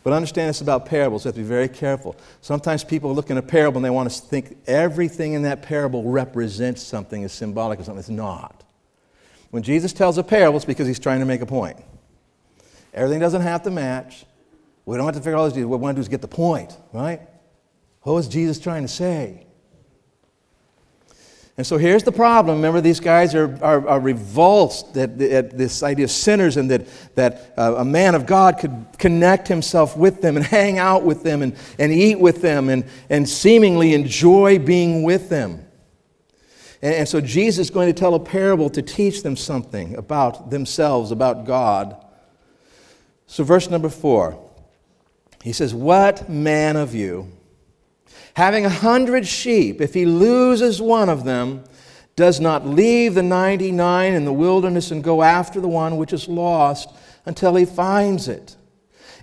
But 0.05 0.13
understand 0.13 0.49
this 0.49 0.61
about 0.61 0.87
parables. 0.87 1.25
You 1.25 1.29
have 1.29 1.37
to 1.37 1.43
be 1.43 1.47
very 1.47 1.69
careful. 1.69 2.17
Sometimes 2.41 2.83
people 2.83 3.15
look 3.15 3.31
in 3.31 3.37
a 3.37 3.43
parable 3.43 3.79
and 3.79 3.85
they 3.85 3.91
want 3.91 4.11
to 4.11 4.21
think 4.21 4.57
everything 4.67 5.35
in 5.35 5.43
that 5.43 5.63
parable 5.63 6.03
represents 6.05 6.83
something, 6.83 7.23
is 7.23 7.33
symbolic 7.33 7.79
of 7.79 7.85
something. 7.85 8.01
It's 8.01 8.09
not. 8.09 8.62
When 9.53 9.63
Jesus 9.63 9.93
tells 9.93 10.17
a 10.17 10.23
parable, 10.23 10.57
it's 10.57 10.65
because 10.65 10.87
he's 10.87 10.99
trying 10.99 11.21
to 11.21 11.27
make 11.27 11.43
a 11.43 11.47
point. 11.47 11.77
Everything 12.95 13.21
doesn't 13.21 13.43
have 13.43 13.63
to 13.65 13.71
match. 13.71 14.25
We 14.87 14.97
don't 14.97 15.05
have 15.05 15.15
to 15.15 15.21
figure 15.21 15.37
out 15.37 15.41
all 15.41 15.51
this. 15.51 15.59
What 15.59 15.79
we 15.79 15.83
want 15.83 15.95
to 15.95 15.99
do 15.99 16.01
is 16.01 16.09
get 16.09 16.23
the 16.23 16.27
point, 16.27 16.75
right? 16.91 17.21
What 18.01 18.15
was 18.15 18.29
Jesus 18.29 18.59
trying 18.59 18.81
to 18.81 18.89
say? 18.89 19.47
And 21.59 21.67
so 21.67 21.77
here's 21.77 22.03
the 22.03 22.13
problem. 22.13 22.57
Remember, 22.57 22.81
these 22.81 22.99
guys 22.99 23.35
are, 23.35 23.63
are, 23.63 23.87
are 23.87 24.01
revulsed 24.01 24.97
at, 24.97 25.21
at, 25.21 25.59
this 25.59 25.83
idea 25.83 26.07
of 26.07 26.11
sinners 26.11 26.57
and 26.57 26.71
that, 26.71 26.87
that 27.15 27.53
uh, 27.59 27.75
a 27.77 27.85
man 27.85 28.15
of 28.15 28.25
God 28.25 28.59
could 28.59 28.87
connect 28.97 29.49
himself 29.49 29.99
with 29.99 30.23
them 30.23 30.39
and 30.39 30.47
hang 30.47 30.79
out 30.79 31.05
with 31.05 31.23
them 31.23 31.43
and, 31.43 31.55
and 31.79 31.93
eat 31.93 32.19
with 32.19 32.41
them 32.41 32.71
and, 32.71 32.87
and 33.11 33.29
seemingly 33.29 33.93
enjoy 33.93 34.59
being 34.59 35.03
with 35.03 35.29
them. 35.29 35.67
And, 36.83 36.95
and 36.95 37.09
so 37.09 37.21
Jesus 37.21 37.67
is 37.67 37.71
going 37.71 37.87
to 37.87 37.99
tell 37.99 38.15
a 38.15 38.21
parable 38.21 38.69
to 38.71 38.83
teach 38.83 39.23
them 39.23 39.37
something 39.37 39.97
about 39.97 40.51
themselves, 40.51 41.11
about 41.11 41.47
God. 41.47 42.05
So, 43.27 43.45
verse 43.45 43.71
number 43.71 43.89
four, 43.89 44.39
he 45.43 45.53
says, 45.53 45.73
What 45.73 46.29
man 46.29 46.77
of 46.77 46.95
you, 46.95 47.33
having 48.35 48.67
a 48.67 48.71
hundred 48.71 49.27
sheep, 49.27 49.81
if 49.81 49.95
he 49.95 50.05
loses 50.05 50.83
one 50.83 51.09
of 51.09 51.25
them, 51.25 51.65
does 52.15 52.41
not 52.41 52.67
leave 52.67 53.15
the 53.15 53.23
99 53.23 54.13
in 54.13 54.25
the 54.27 54.33
wilderness 54.33 54.91
and 54.91 55.03
go 55.03 55.23
after 55.23 55.61
the 55.61 55.69
one 55.69 55.97
which 55.97 56.13
is 56.13 56.29
lost 56.29 56.91
until 57.25 57.55
he 57.55 57.65
finds 57.65 58.29
it? 58.29 58.57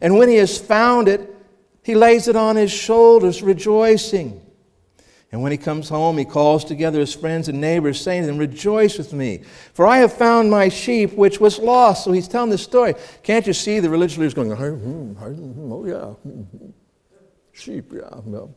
And 0.01 0.17
when 0.17 0.29
he 0.29 0.35
has 0.35 0.57
found 0.57 1.07
it, 1.07 1.35
he 1.83 1.95
lays 1.95 2.27
it 2.27 2.35
on 2.35 2.55
his 2.55 2.71
shoulders, 2.71 3.41
rejoicing. 3.41 4.41
And 5.31 5.43
when 5.43 5.51
he 5.51 5.57
comes 5.59 5.89
home, 5.89 6.17
he 6.17 6.25
calls 6.25 6.65
together 6.65 6.99
his 6.99 7.13
friends 7.13 7.49
and 7.49 7.61
neighbors, 7.61 8.01
saying 8.01 8.23
to 8.23 8.27
them, 8.27 8.39
Rejoice 8.39 8.97
with 8.97 9.13
me, 9.13 9.43
for 9.73 9.85
I 9.85 9.99
have 9.99 10.11
found 10.11 10.49
my 10.49 10.69
sheep 10.69 11.13
which 11.13 11.39
was 11.39 11.59
lost. 11.59 12.03
So 12.03 12.11
he's 12.11 12.27
telling 12.27 12.49
this 12.49 12.63
story. 12.63 12.95
Can't 13.21 13.45
you 13.45 13.53
see 13.53 13.79
the 13.79 13.89
religious 13.89 14.17
leaders 14.17 14.33
going, 14.33 14.49
hmm, 14.49 15.13
hmm, 15.13 15.71
Oh, 15.71 15.85
yeah, 15.85 16.05
hmm, 16.05 16.69
sheep, 17.51 17.91
yeah, 17.93 18.09
well, 18.23 18.55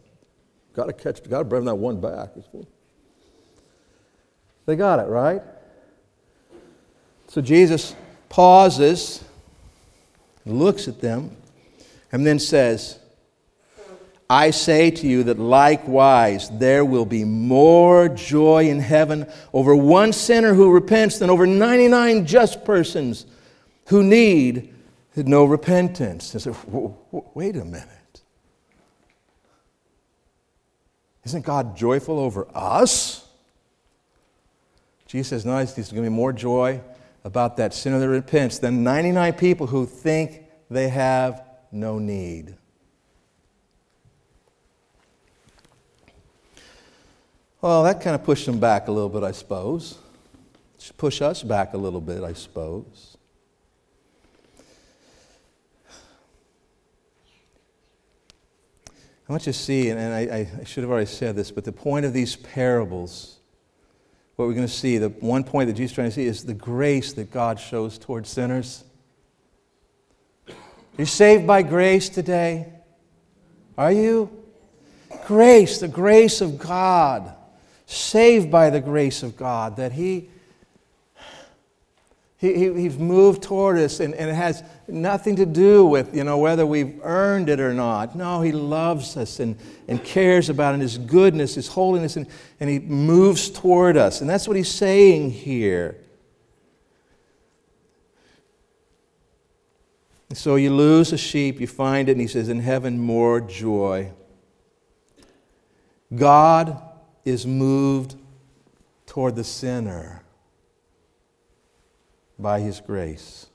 got 0.73 0.87
to 0.87 0.95
catch, 0.95 1.23
got 1.29 1.41
to 1.41 1.45
bring 1.45 1.67
that 1.67 1.75
one 1.75 2.00
back. 2.00 2.31
They 4.64 4.76
got 4.76 4.99
it, 4.99 5.09
right? 5.09 5.43
So 7.29 7.43
Jesus 7.43 7.95
pauses, 8.31 9.23
looks 10.47 10.88
at 10.88 11.02
them, 11.02 11.37
and 12.12 12.26
then 12.26 12.38
says, 12.38 12.99
I 14.33 14.51
say 14.51 14.91
to 14.91 15.07
you 15.07 15.25
that 15.25 15.39
likewise 15.39 16.49
there 16.49 16.87
will 16.87 17.05
be 17.05 17.23
more 17.23 18.09
joy 18.09 18.67
in 18.71 18.79
heaven 18.79 19.31
over 19.53 19.77
one 19.77 20.15
sinner 20.15 20.55
who 20.55 20.73
repents 20.73 21.19
than 21.19 21.29
over 21.29 21.47
99 21.47 22.25
just 22.25 22.65
persons 22.65 23.27
who 23.89 24.03
need 24.03 24.73
no 25.15 25.45
repentance. 25.45 26.35
I 26.35 26.39
said, 26.39 26.57
wait 27.35 27.57
a 27.57 27.65
minute. 27.67 28.23
Isn't 31.25 31.45
God 31.45 31.77
joyful 31.77 32.19
over 32.19 32.49
us? 32.55 33.29
Jesus 35.09 35.29
says, 35.29 35.45
no, 35.45 35.57
there's 35.57 35.75
going 35.93 36.05
to 36.05 36.09
be 36.09 36.09
more 36.09 36.33
joy 36.33 36.81
about 37.23 37.59
that 37.59 37.75
sinner 37.75 37.99
that 37.99 38.09
repents 38.09 38.59
than 38.61 38.83
99 38.83 39.35
people 39.35 39.67
who 39.67 39.85
think 39.85 40.45
they 40.71 40.89
have 40.89 41.45
no 41.71 41.99
need. 41.99 42.57
Well, 47.62 47.85
that 47.85 48.00
kind 48.00 48.16
of 48.16 48.25
pushed 48.25 48.45
them 48.45 48.59
back 48.59 48.88
a 48.88 48.90
little 48.90 49.09
bit, 49.09 49.23
I 49.23 49.31
suppose. 49.31 49.97
Should 50.81 50.97
push 50.97 51.23
us 51.23 51.45
back 51.45 51.75
a 51.75 51.76
little 51.76 52.00
bit, 52.00 52.25
I 52.25 52.33
suppose. 52.33 53.16
I 59.28 59.33
want 59.33 59.47
you 59.47 59.52
to 59.52 59.59
see, 59.59 59.90
and 59.90 60.00
I, 60.00 60.49
I, 60.61 60.64
should 60.64 60.83
have 60.83 60.90
already 60.90 61.07
said 61.07 61.37
this, 61.37 61.52
but 61.52 61.62
the 61.62 61.71
point 61.71 62.04
of 62.04 62.12
these 62.12 62.35
parables, 62.35 63.38
what 64.35 64.49
we're 64.49 64.54
going 64.54 64.66
to 64.66 64.73
see, 64.73 64.99
the 64.99 65.11
one 65.11 65.45
point 65.45 65.69
that 65.69 65.75
Jesus 65.75 65.92
is 65.92 65.95
trying 65.95 66.09
to 66.09 66.14
see 66.14 66.26
is 66.26 66.45
the 66.45 66.54
grace 66.54 67.12
that 67.12 67.31
God 67.31 67.61
shows 67.61 67.97
towards 67.97 68.28
sinners. 68.28 68.83
You're 70.99 71.07
saved 71.07 71.47
by 71.47 71.62
grace 71.62 72.09
today. 72.09 72.73
Are 73.78 73.92
you? 73.92 74.28
Grace, 75.26 75.78
the 75.78 75.87
grace 75.87 76.40
of 76.40 76.59
God 76.59 77.37
saved 77.93 78.51
by 78.51 78.71
the 78.71 78.81
grace 78.81 79.23
of 79.23 79.37
God, 79.37 79.77
that 79.77 79.93
He, 79.93 80.29
he, 82.39 82.55
he 82.55 82.73
He's 82.75 82.99
moved 82.99 83.43
toward 83.43 83.79
us, 83.79 84.01
and, 84.01 84.15
and 84.15 84.31
it 84.31 84.35
has 84.35 84.63
nothing 84.89 85.37
to 85.37 85.47
do 85.47 85.85
with, 85.85 86.15
you 86.15 86.25
know, 86.25 86.39
whether 86.39 86.67
we've 86.67 86.99
earned 87.03 87.49
it 87.49 87.61
or 87.61 87.73
not. 87.73 88.17
No, 88.17 88.41
He 88.41 88.53
loves 88.53 89.17
us 89.17 89.41
and, 89.41 89.57
and 89.89 90.03
cares 90.03 90.49
about 90.49 90.71
it, 90.71 90.75
and 90.75 90.83
His 90.83 90.99
goodness, 90.99 91.55
His 91.55 91.69
holiness, 91.69 92.17
and, 92.17 92.27
and 92.61 92.71
He 92.71 92.79
moves 92.79 93.51
toward 93.51 93.97
us. 93.97 94.21
And 94.21 94.29
that's 94.29 94.49
what 94.49 94.57
He's 94.57 94.71
saying 94.71 95.31
here. 95.31 95.97
So 100.35 100.57
you 100.57 100.71
lose 100.71 101.13
a 101.13 101.19
sheep, 101.19 101.61
you 101.61 101.67
find 101.67 102.09
it, 102.09 102.13
and 102.13 102.21
he 102.21 102.27
says, 102.27 102.49
in 102.49 102.61
heaven, 102.61 102.99
more 102.99 103.39
joy. 103.41 104.13
God 106.15 106.81
is 107.25 107.47
moved 107.47 108.17
toward 109.07 109.37
the 109.37 109.45
sinner 109.45 110.23
by 112.38 112.61
His 112.61 112.81
grace. 112.81 113.47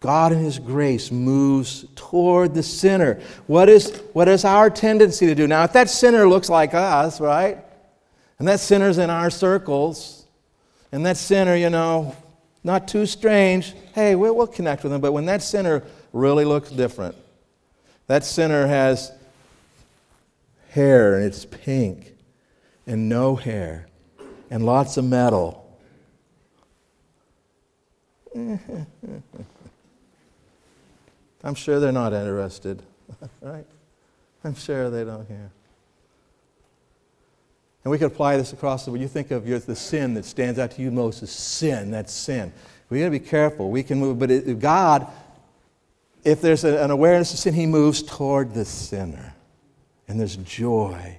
God 0.00 0.32
in 0.32 0.38
His 0.38 0.58
grace 0.58 1.10
moves 1.10 1.86
toward 1.94 2.54
the 2.54 2.62
sinner. 2.62 3.20
What 3.46 3.68
is, 3.68 3.96
what 4.12 4.28
is 4.28 4.44
our 4.44 4.68
tendency 4.68 5.26
to 5.26 5.34
do? 5.34 5.46
Now, 5.46 5.64
if 5.64 5.72
that 5.72 5.88
sinner 5.88 6.28
looks 6.28 6.48
like 6.48 6.74
us, 6.74 7.20
right? 7.20 7.58
And 8.38 8.46
that 8.46 8.60
sinner's 8.60 8.98
in 8.98 9.08
our 9.08 9.30
circles, 9.30 10.26
and 10.92 11.04
that 11.06 11.16
sinner, 11.16 11.56
you 11.56 11.70
know, 11.70 12.14
not 12.62 12.88
too 12.88 13.06
strange, 13.06 13.74
hey, 13.94 14.14
we'll, 14.14 14.36
we'll 14.36 14.46
connect 14.46 14.82
with 14.82 14.92
him. 14.92 15.00
But 15.00 15.12
when 15.12 15.26
that 15.26 15.42
sinner 15.42 15.82
really 16.12 16.44
looks 16.44 16.70
different, 16.70 17.16
that 18.06 18.24
sinner 18.24 18.66
has 18.66 19.12
hair 20.76 21.14
and 21.14 21.24
it's 21.24 21.44
pink, 21.46 22.14
and 22.86 23.08
no 23.08 23.34
hair, 23.34 23.88
and 24.50 24.64
lots 24.64 24.98
of 24.98 25.04
metal. 25.04 25.78
I'm 31.42 31.54
sure 31.54 31.80
they're 31.80 31.92
not 31.92 32.12
interested, 32.12 32.82
right? 33.40 33.64
I'm 34.44 34.54
sure 34.54 34.90
they 34.90 35.02
don't 35.04 35.26
care. 35.26 35.50
And 37.82 37.90
we 37.90 37.96
could 37.98 38.08
apply 38.08 38.36
this 38.36 38.52
across 38.52 38.84
the 38.84 38.90
when 38.90 39.00
you 39.00 39.08
think 39.08 39.30
of 39.30 39.48
your, 39.48 39.58
the 39.58 39.76
sin 39.76 40.12
that 40.14 40.26
stands 40.26 40.58
out 40.58 40.72
to 40.72 40.82
you 40.82 40.90
most 40.90 41.22
is 41.22 41.30
sin, 41.30 41.90
that's 41.90 42.12
sin. 42.12 42.52
We 42.90 42.98
got 42.98 43.06
to 43.06 43.10
be 43.12 43.18
careful. 43.20 43.70
We 43.70 43.82
can 43.82 43.98
move, 43.98 44.18
but 44.18 44.30
it, 44.30 44.60
God, 44.60 45.06
if 46.22 46.42
there's 46.42 46.64
a, 46.64 46.82
an 46.82 46.90
awareness 46.90 47.32
of 47.32 47.38
sin, 47.38 47.54
He 47.54 47.64
moves 47.64 48.02
toward 48.02 48.52
the 48.52 48.66
sinner. 48.66 49.35
And 50.08 50.20
there's 50.20 50.36
joy 50.36 51.18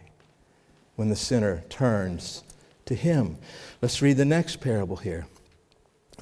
when 0.95 1.09
the 1.09 1.15
sinner 1.15 1.63
turns 1.69 2.43
to 2.85 2.95
Him. 2.95 3.37
Let's 3.81 4.01
read 4.01 4.17
the 4.17 4.25
next 4.25 4.57
parable 4.57 4.95
here. 4.95 5.27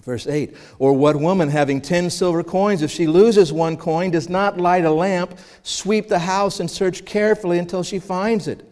Verse 0.01 0.27
8 0.27 0.55
Or 0.79 0.93
what 0.93 1.15
woman 1.15 1.49
having 1.49 1.81
ten 1.81 2.09
silver 2.09 2.43
coins, 2.43 2.81
if 2.81 2.91
she 2.91 3.07
loses 3.07 3.51
one 3.51 3.77
coin, 3.77 4.11
does 4.11 4.29
not 4.29 4.59
light 4.59 4.85
a 4.85 4.91
lamp, 4.91 5.37
sweep 5.63 6.07
the 6.07 6.19
house, 6.19 6.59
and 6.59 6.69
search 6.69 7.05
carefully 7.05 7.59
until 7.59 7.83
she 7.83 7.99
finds 7.99 8.47
it? 8.47 8.63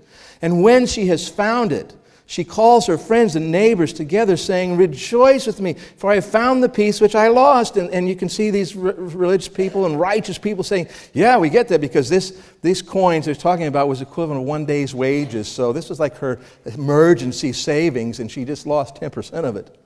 And 0.41 0.62
when 0.62 0.85
she 0.85 1.07
has 1.07 1.27
found 1.27 1.71
it, 1.71 1.95
she 2.25 2.44
calls 2.44 2.88
her 2.88 2.98
friends 2.98 3.36
and 3.36 3.51
neighbors 3.51 3.92
together, 3.92 4.38
saying, 4.38 4.77
Rejoice 4.77 5.46
with 5.46 5.60
me, 5.60 5.74
for 5.74 6.10
I 6.10 6.15
have 6.15 6.25
found 6.25 6.63
the 6.63 6.70
piece 6.70 7.01
which 7.01 7.15
I 7.15 7.27
lost. 7.27 7.75
And, 7.75 7.89
and 7.89 8.08
you 8.08 8.15
can 8.15 8.30
see 8.30 8.50
these 8.50 8.75
r- 8.75 8.94
religious 8.94 9.50
people 9.50 9.86
and 9.86 10.00
righteous 10.00 10.38
people 10.38 10.63
saying, 10.63 10.88
Yeah, 11.13 11.38
we 11.38 11.50
get 11.50 11.68
that 11.68 11.82
because 11.82 12.10
this, 12.10 12.42
these 12.62 12.82
coins 12.82 13.25
they're 13.25 13.36
talking 13.36 13.68
about 13.68 13.89
was 13.89 14.01
equivalent 14.01 14.42
of 14.42 14.48
one 14.48 14.65
day's 14.65 14.96
wages. 14.96 15.50
So 15.50 15.74
this 15.74 15.89
was 15.89 16.00
like 16.00 16.15
her 16.18 16.39
emergency 16.65 17.51
savings, 17.51 18.20
and 18.20 18.32
she 18.32 18.46
just 18.46 18.65
lost 18.65 18.96
10% 18.96 19.44
of 19.44 19.58
it. 19.58 19.77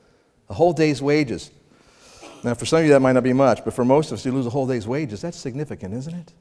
A 0.49 0.53
whole 0.53 0.73
day's 0.73 1.01
wages. 1.01 1.49
Now, 2.43 2.53
for 2.53 2.65
some 2.65 2.79
of 2.79 2.85
you, 2.85 2.91
that 2.91 3.01
might 3.01 3.13
not 3.13 3.23
be 3.23 3.33
much, 3.33 3.65
but 3.65 3.73
for 3.73 3.83
most 3.83 4.11
of 4.11 4.19
us, 4.19 4.25
you 4.25 4.31
lose 4.31 4.45
a 4.45 4.51
whole 4.51 4.67
day's 4.67 4.87
wages. 4.87 5.21
That's 5.21 5.37
significant, 5.37 5.95
isn't 5.95 6.13
it? 6.13 6.33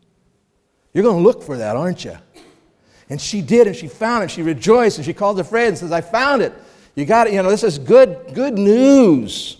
You're 0.93 1.05
going 1.05 1.17
to 1.17 1.23
look 1.23 1.43
for 1.43 1.57
that, 1.57 1.75
aren't 1.75 2.05
you? 2.05 2.17
And 3.09 3.21
she 3.21 3.41
did, 3.43 3.67
and 3.67 3.77
she 3.77 3.89
found 3.89 4.23
it. 4.23 4.25
And 4.25 4.31
she 4.31 4.43
rejoiced, 4.43 4.99
and 4.99 5.05
she 5.05 5.15
called 5.15 5.39
her 5.39 5.45
friend 5.45 5.69
and 5.69 5.79
says, 5.79 5.93
I 5.93 6.01
found 6.01 6.43
it. 6.43 6.53
You 6.95 7.05
got 7.05 7.27
it. 7.27 7.35
You 7.35 7.43
know, 7.43 7.51
this 7.51 7.63
is 7.63 7.79
good, 7.79 8.35
good 8.35 8.55
news. 8.55 9.59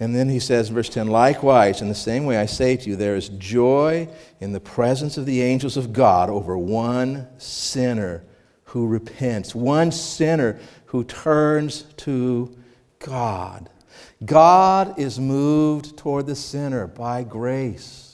And 0.00 0.16
then 0.16 0.30
he 0.30 0.40
says 0.40 0.70
verse 0.70 0.88
10 0.88 1.08
Likewise, 1.08 1.82
in 1.82 1.88
the 1.88 1.94
same 1.94 2.24
way 2.24 2.38
I 2.38 2.46
say 2.46 2.76
to 2.76 2.88
you, 2.88 2.96
there 2.96 3.16
is 3.16 3.28
joy 3.28 4.08
in 4.40 4.52
the 4.52 4.60
presence 4.60 5.18
of 5.18 5.26
the 5.26 5.42
angels 5.42 5.76
of 5.76 5.92
God 5.92 6.30
over 6.30 6.56
one 6.56 7.28
sinner 7.38 8.24
who 8.64 8.86
repents, 8.86 9.54
one 9.54 9.92
sinner 9.92 10.58
who 10.86 11.04
turns 11.04 11.82
to 11.98 12.56
God. 12.98 13.68
God 14.24 14.98
is 14.98 15.20
moved 15.20 15.98
toward 15.98 16.26
the 16.26 16.34
sinner 16.34 16.86
by 16.86 17.22
grace. 17.22 18.09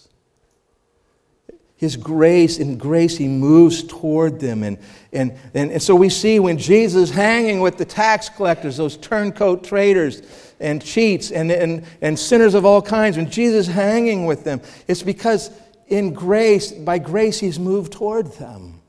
His 1.76 1.96
grace, 1.96 2.58
in 2.58 2.78
grace, 2.78 3.18
He 3.18 3.28
moves 3.28 3.82
toward 3.82 4.40
them. 4.40 4.62
And, 4.62 4.78
and, 5.12 5.36
and, 5.52 5.70
and 5.70 5.82
so 5.82 5.94
we 5.94 6.08
see 6.08 6.40
when 6.40 6.56
Jesus 6.56 7.10
hanging 7.10 7.60
with 7.60 7.76
the 7.76 7.84
tax 7.84 8.30
collectors, 8.30 8.78
those 8.78 8.96
turncoat 8.96 9.62
traders 9.62 10.22
and 10.58 10.82
cheats 10.82 11.30
and, 11.30 11.52
and, 11.52 11.84
and 12.00 12.18
sinners 12.18 12.54
of 12.54 12.64
all 12.64 12.80
kinds, 12.80 13.18
when 13.18 13.30
Jesus 13.30 13.66
hanging 13.66 14.24
with 14.24 14.42
them, 14.42 14.62
it's 14.88 15.02
because 15.02 15.50
in 15.86 16.14
grace, 16.14 16.72
by 16.72 16.98
grace, 16.98 17.38
He's 17.38 17.58
moved 17.58 17.92
toward 17.92 18.32
them. 18.32 18.80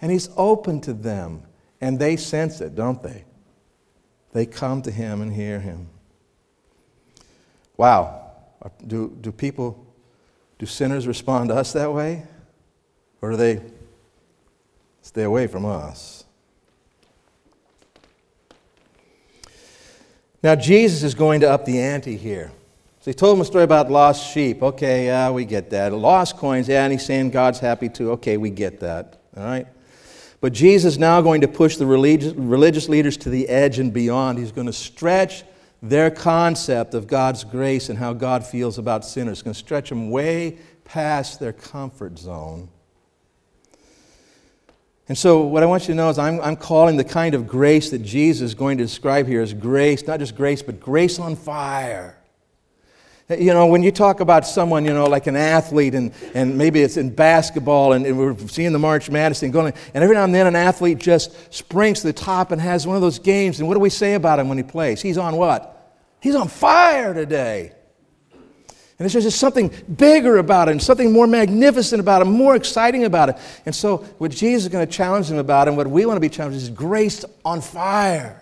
And 0.00 0.10
He's 0.10 0.30
open 0.36 0.80
to 0.82 0.94
them. 0.94 1.42
And 1.82 1.98
they 1.98 2.16
sense 2.16 2.60
it, 2.62 2.74
don't 2.74 3.02
they? 3.02 3.24
They 4.32 4.46
come 4.46 4.80
to 4.82 4.90
Him 4.90 5.20
and 5.20 5.30
hear 5.30 5.60
Him. 5.60 5.88
Wow. 7.76 8.30
Do, 8.86 9.14
do 9.20 9.30
people 9.30 9.91
do 10.62 10.66
sinners 10.66 11.08
respond 11.08 11.48
to 11.48 11.56
us 11.56 11.72
that 11.72 11.92
way? 11.92 12.22
Or 13.20 13.32
do 13.32 13.36
they 13.36 13.60
stay 15.00 15.24
away 15.24 15.48
from 15.48 15.64
us? 15.64 16.22
Now, 20.40 20.54
Jesus 20.54 21.02
is 21.02 21.16
going 21.16 21.40
to 21.40 21.50
up 21.50 21.64
the 21.64 21.80
ante 21.80 22.16
here. 22.16 22.52
So 23.00 23.10
he 23.10 23.12
told 23.12 23.36
him 23.36 23.40
a 23.40 23.44
story 23.44 23.64
about 23.64 23.90
lost 23.90 24.32
sheep. 24.32 24.62
Okay, 24.62 25.06
yeah, 25.06 25.32
we 25.32 25.44
get 25.46 25.68
that. 25.70 25.92
Lost 25.92 26.36
coins, 26.36 26.68
yeah, 26.68 26.84
and 26.84 26.92
he's 26.92 27.04
saying 27.04 27.30
God's 27.30 27.58
happy 27.58 27.88
too. 27.88 28.12
Okay, 28.12 28.36
we 28.36 28.48
get 28.48 28.78
that. 28.78 29.20
All 29.36 29.42
right? 29.42 29.66
But 30.40 30.52
Jesus 30.52 30.92
is 30.92 30.98
now 31.00 31.20
going 31.22 31.40
to 31.40 31.48
push 31.48 31.76
the 31.76 31.86
religious, 31.86 32.88
leaders 32.88 33.16
to 33.16 33.30
the 33.30 33.48
edge 33.48 33.80
and 33.80 33.92
beyond. 33.92 34.38
He's 34.38 34.52
going 34.52 34.68
to 34.68 34.72
stretch 34.72 35.42
their 35.82 36.10
concept 36.10 36.94
of 36.94 37.08
God's 37.08 37.42
grace 37.42 37.88
and 37.88 37.98
how 37.98 38.12
God 38.12 38.46
feels 38.46 38.78
about 38.78 39.04
sinners. 39.04 39.42
can 39.42 39.52
stretch 39.52 39.88
them 39.88 40.10
way 40.10 40.58
past 40.84 41.40
their 41.40 41.52
comfort 41.52 42.18
zone. 42.18 42.68
And 45.08 45.18
so, 45.18 45.40
what 45.40 45.64
I 45.64 45.66
want 45.66 45.82
you 45.82 45.88
to 45.88 45.94
know 45.94 46.08
is, 46.08 46.18
I'm, 46.18 46.40
I'm 46.40 46.56
calling 46.56 46.96
the 46.96 47.04
kind 47.04 47.34
of 47.34 47.48
grace 47.48 47.90
that 47.90 47.98
Jesus 47.98 48.50
is 48.50 48.54
going 48.54 48.78
to 48.78 48.84
describe 48.84 49.26
here 49.26 49.42
as 49.42 49.52
grace, 49.52 50.06
not 50.06 50.20
just 50.20 50.36
grace, 50.36 50.62
but 50.62 50.78
grace 50.78 51.18
on 51.18 51.34
fire. 51.34 52.16
You 53.38 53.52
know, 53.52 53.66
when 53.66 53.82
you 53.82 53.92
talk 53.92 54.20
about 54.20 54.46
someone, 54.46 54.84
you 54.84 54.92
know, 54.92 55.06
like 55.06 55.26
an 55.26 55.36
athlete, 55.36 55.94
and, 55.94 56.12
and 56.34 56.56
maybe 56.58 56.82
it's 56.82 56.96
in 56.96 57.10
basketball, 57.10 57.92
and, 57.92 58.06
and 58.06 58.18
we're 58.18 58.36
seeing 58.48 58.72
the 58.72 58.78
March 58.78 59.10
Madness 59.10 59.40
thing 59.40 59.50
going, 59.50 59.72
and 59.94 60.04
every 60.04 60.16
now 60.16 60.24
and 60.24 60.34
then 60.34 60.46
an 60.46 60.56
athlete 60.56 60.98
just 60.98 61.52
springs 61.52 62.00
to 62.00 62.08
the 62.08 62.12
top 62.12 62.52
and 62.52 62.60
has 62.60 62.86
one 62.86 62.96
of 62.96 63.02
those 63.02 63.18
games, 63.18 63.58
and 63.58 63.68
what 63.68 63.74
do 63.74 63.80
we 63.80 63.90
say 63.90 64.14
about 64.14 64.38
him 64.38 64.48
when 64.48 64.58
he 64.58 64.64
plays? 64.64 65.00
He's 65.00 65.18
on 65.18 65.36
what? 65.36 65.98
He's 66.20 66.34
on 66.34 66.48
fire 66.48 67.14
today. 67.14 67.72
And 68.98 69.10
there's 69.10 69.24
just 69.24 69.40
something 69.40 69.72
bigger 69.96 70.36
about 70.36 70.68
it, 70.68 70.72
and 70.72 70.82
something 70.82 71.12
more 71.12 71.26
magnificent 71.26 72.00
about 72.00 72.22
it, 72.22 72.26
more 72.26 72.54
exciting 72.54 73.04
about 73.04 73.30
it. 73.30 73.36
And 73.66 73.74
so, 73.74 73.98
what 74.18 74.30
Jesus 74.30 74.64
is 74.64 74.68
going 74.68 74.86
to 74.86 74.92
challenge 74.92 75.28
them 75.28 75.38
about, 75.38 75.68
and 75.68 75.76
what 75.76 75.88
we 75.88 76.06
want 76.06 76.16
to 76.16 76.20
be 76.20 76.28
challenged 76.28 76.58
is 76.58 76.70
grace 76.70 77.24
on 77.44 77.60
fire. 77.60 78.41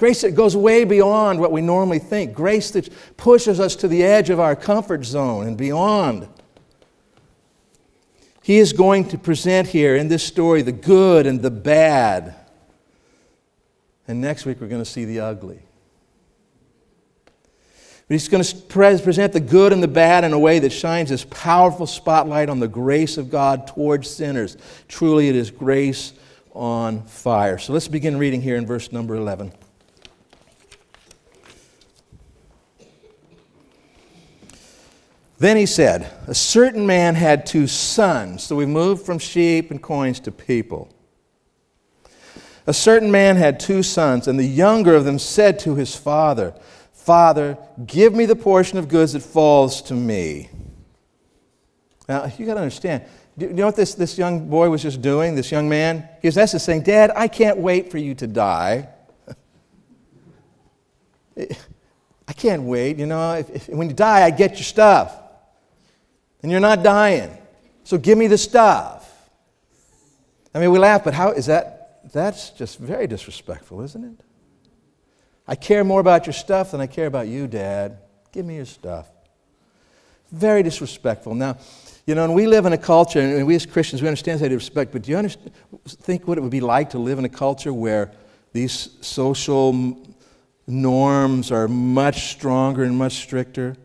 Grace 0.00 0.22
that 0.22 0.34
goes 0.34 0.56
way 0.56 0.84
beyond 0.84 1.38
what 1.38 1.52
we 1.52 1.60
normally 1.60 1.98
think. 1.98 2.32
Grace 2.32 2.70
that 2.70 2.88
pushes 3.18 3.60
us 3.60 3.76
to 3.76 3.86
the 3.86 4.02
edge 4.02 4.30
of 4.30 4.40
our 4.40 4.56
comfort 4.56 5.04
zone 5.04 5.46
and 5.46 5.58
beyond. 5.58 6.26
He 8.42 8.56
is 8.56 8.72
going 8.72 9.08
to 9.08 9.18
present 9.18 9.68
here 9.68 9.94
in 9.94 10.08
this 10.08 10.24
story 10.24 10.62
the 10.62 10.72
good 10.72 11.26
and 11.26 11.42
the 11.42 11.50
bad. 11.50 12.34
And 14.08 14.22
next 14.22 14.46
week 14.46 14.62
we're 14.62 14.68
going 14.68 14.80
to 14.80 14.90
see 14.90 15.04
the 15.04 15.20
ugly. 15.20 15.60
But 18.08 18.14
he's 18.14 18.26
going 18.26 18.42
to 18.42 19.02
present 19.04 19.34
the 19.34 19.38
good 19.38 19.74
and 19.74 19.82
the 19.82 19.86
bad 19.86 20.24
in 20.24 20.32
a 20.32 20.38
way 20.38 20.60
that 20.60 20.72
shines 20.72 21.10
this 21.10 21.26
powerful 21.26 21.86
spotlight 21.86 22.48
on 22.48 22.58
the 22.58 22.68
grace 22.68 23.18
of 23.18 23.28
God 23.28 23.66
towards 23.66 24.08
sinners. 24.08 24.56
Truly, 24.88 25.28
it 25.28 25.36
is 25.36 25.50
grace 25.50 26.14
on 26.54 27.02
fire. 27.02 27.58
So 27.58 27.74
let's 27.74 27.86
begin 27.86 28.16
reading 28.16 28.40
here 28.40 28.56
in 28.56 28.64
verse 28.64 28.92
number 28.92 29.14
11. 29.14 29.52
Then 35.40 35.56
he 35.56 35.64
said, 35.64 36.12
A 36.26 36.34
certain 36.34 36.86
man 36.86 37.14
had 37.14 37.46
two 37.46 37.66
sons. 37.66 38.42
So 38.42 38.54
we 38.56 38.66
moved 38.66 39.06
from 39.06 39.18
sheep 39.18 39.70
and 39.70 39.82
coins 39.82 40.20
to 40.20 40.30
people. 40.30 40.94
A 42.66 42.74
certain 42.74 43.10
man 43.10 43.36
had 43.36 43.58
two 43.58 43.82
sons, 43.82 44.28
and 44.28 44.38
the 44.38 44.44
younger 44.44 44.94
of 44.94 45.06
them 45.06 45.18
said 45.18 45.58
to 45.60 45.76
his 45.76 45.96
father, 45.96 46.54
Father, 46.92 47.56
give 47.86 48.14
me 48.14 48.26
the 48.26 48.36
portion 48.36 48.76
of 48.78 48.86
goods 48.88 49.14
that 49.14 49.22
falls 49.22 49.80
to 49.82 49.94
me. 49.94 50.50
Now, 52.06 52.30
you 52.36 52.44
got 52.44 52.54
to 52.54 52.60
understand, 52.60 53.04
do 53.38 53.46
you 53.46 53.54
know 53.54 53.64
what 53.64 53.76
this, 53.76 53.94
this 53.94 54.18
young 54.18 54.46
boy 54.46 54.68
was 54.68 54.82
just 54.82 55.00
doing, 55.00 55.34
this 55.34 55.50
young 55.50 55.70
man? 55.70 56.06
He 56.20 56.28
was 56.28 56.36
essentially 56.36 56.60
saying, 56.60 56.82
Dad, 56.82 57.12
I 57.16 57.28
can't 57.28 57.56
wait 57.56 57.90
for 57.90 57.96
you 57.96 58.14
to 58.16 58.26
die. 58.26 58.90
I 62.28 62.32
can't 62.34 62.64
wait. 62.64 62.98
You 62.98 63.06
know, 63.06 63.32
if, 63.36 63.48
if, 63.48 63.68
when 63.70 63.88
you 63.88 63.94
die, 63.94 64.26
I 64.26 64.30
get 64.30 64.52
your 64.52 64.64
stuff. 64.64 65.19
And 66.42 66.50
you're 66.50 66.60
not 66.60 66.82
dying. 66.82 67.36
So 67.84 67.98
give 67.98 68.16
me 68.16 68.26
the 68.26 68.38
stuff. 68.38 69.06
I 70.54 70.58
mean, 70.58 70.70
we 70.70 70.78
laugh, 70.78 71.04
but 71.04 71.14
how 71.14 71.30
is 71.32 71.46
that? 71.46 72.00
That's 72.12 72.50
just 72.50 72.78
very 72.78 73.06
disrespectful, 73.06 73.82
isn't 73.82 74.04
it? 74.04 74.24
I 75.46 75.54
care 75.54 75.84
more 75.84 76.00
about 76.00 76.26
your 76.26 76.32
stuff 76.32 76.70
than 76.70 76.80
I 76.80 76.86
care 76.86 77.06
about 77.06 77.26
you, 77.26 77.46
Dad. 77.46 77.98
Give 78.32 78.46
me 78.46 78.56
your 78.56 78.64
stuff. 78.64 79.08
Very 80.30 80.62
disrespectful. 80.62 81.34
Now, 81.34 81.58
you 82.06 82.14
know, 82.14 82.24
and 82.24 82.34
we 82.34 82.46
live 82.46 82.66
in 82.66 82.72
a 82.72 82.78
culture, 82.78 83.20
and 83.20 83.46
we 83.46 83.54
as 83.54 83.66
Christians, 83.66 84.02
we 84.02 84.08
understand 84.08 84.40
that 84.40 84.50
respect, 84.50 84.92
but 84.92 85.02
do 85.02 85.10
you 85.10 85.16
understand, 85.16 85.52
think 85.86 86.26
what 86.26 86.38
it 86.38 86.40
would 86.40 86.50
be 86.50 86.60
like 86.60 86.90
to 86.90 86.98
live 86.98 87.18
in 87.18 87.24
a 87.24 87.28
culture 87.28 87.72
where 87.72 88.12
these 88.52 88.96
social 89.00 89.96
norms 90.66 91.52
are 91.52 91.68
much 91.68 92.30
stronger 92.30 92.84
and 92.84 92.96
much 92.96 93.14
stricter? 93.14 93.76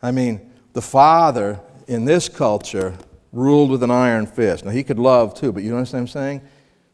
I 0.00 0.10
mean, 0.12 0.47
the 0.78 0.82
father 0.82 1.58
in 1.88 2.04
this 2.04 2.28
culture 2.28 2.96
ruled 3.32 3.68
with 3.68 3.82
an 3.82 3.90
iron 3.90 4.28
fist. 4.28 4.64
Now, 4.64 4.70
he 4.70 4.84
could 4.84 5.00
love 5.00 5.34
too, 5.34 5.50
but 5.50 5.64
you 5.64 5.74
understand 5.74 6.02
what 6.02 6.10
I'm 6.10 6.22
saying? 6.22 6.42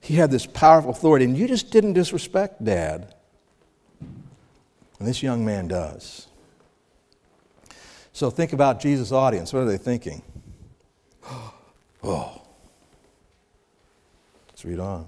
He 0.00 0.14
had 0.14 0.30
this 0.30 0.46
powerful 0.46 0.90
authority, 0.90 1.26
and 1.26 1.36
you 1.36 1.46
just 1.46 1.70
didn't 1.70 1.92
disrespect 1.92 2.64
dad. 2.64 3.14
And 4.00 5.06
this 5.06 5.22
young 5.22 5.44
man 5.44 5.68
does. 5.68 6.28
So 8.14 8.30
think 8.30 8.54
about 8.54 8.80
Jesus' 8.80 9.12
audience. 9.12 9.52
What 9.52 9.60
are 9.60 9.66
they 9.66 9.76
thinking? 9.76 10.22
Oh. 12.02 12.42
Let's 14.48 14.64
read 14.64 14.78
on. 14.78 15.06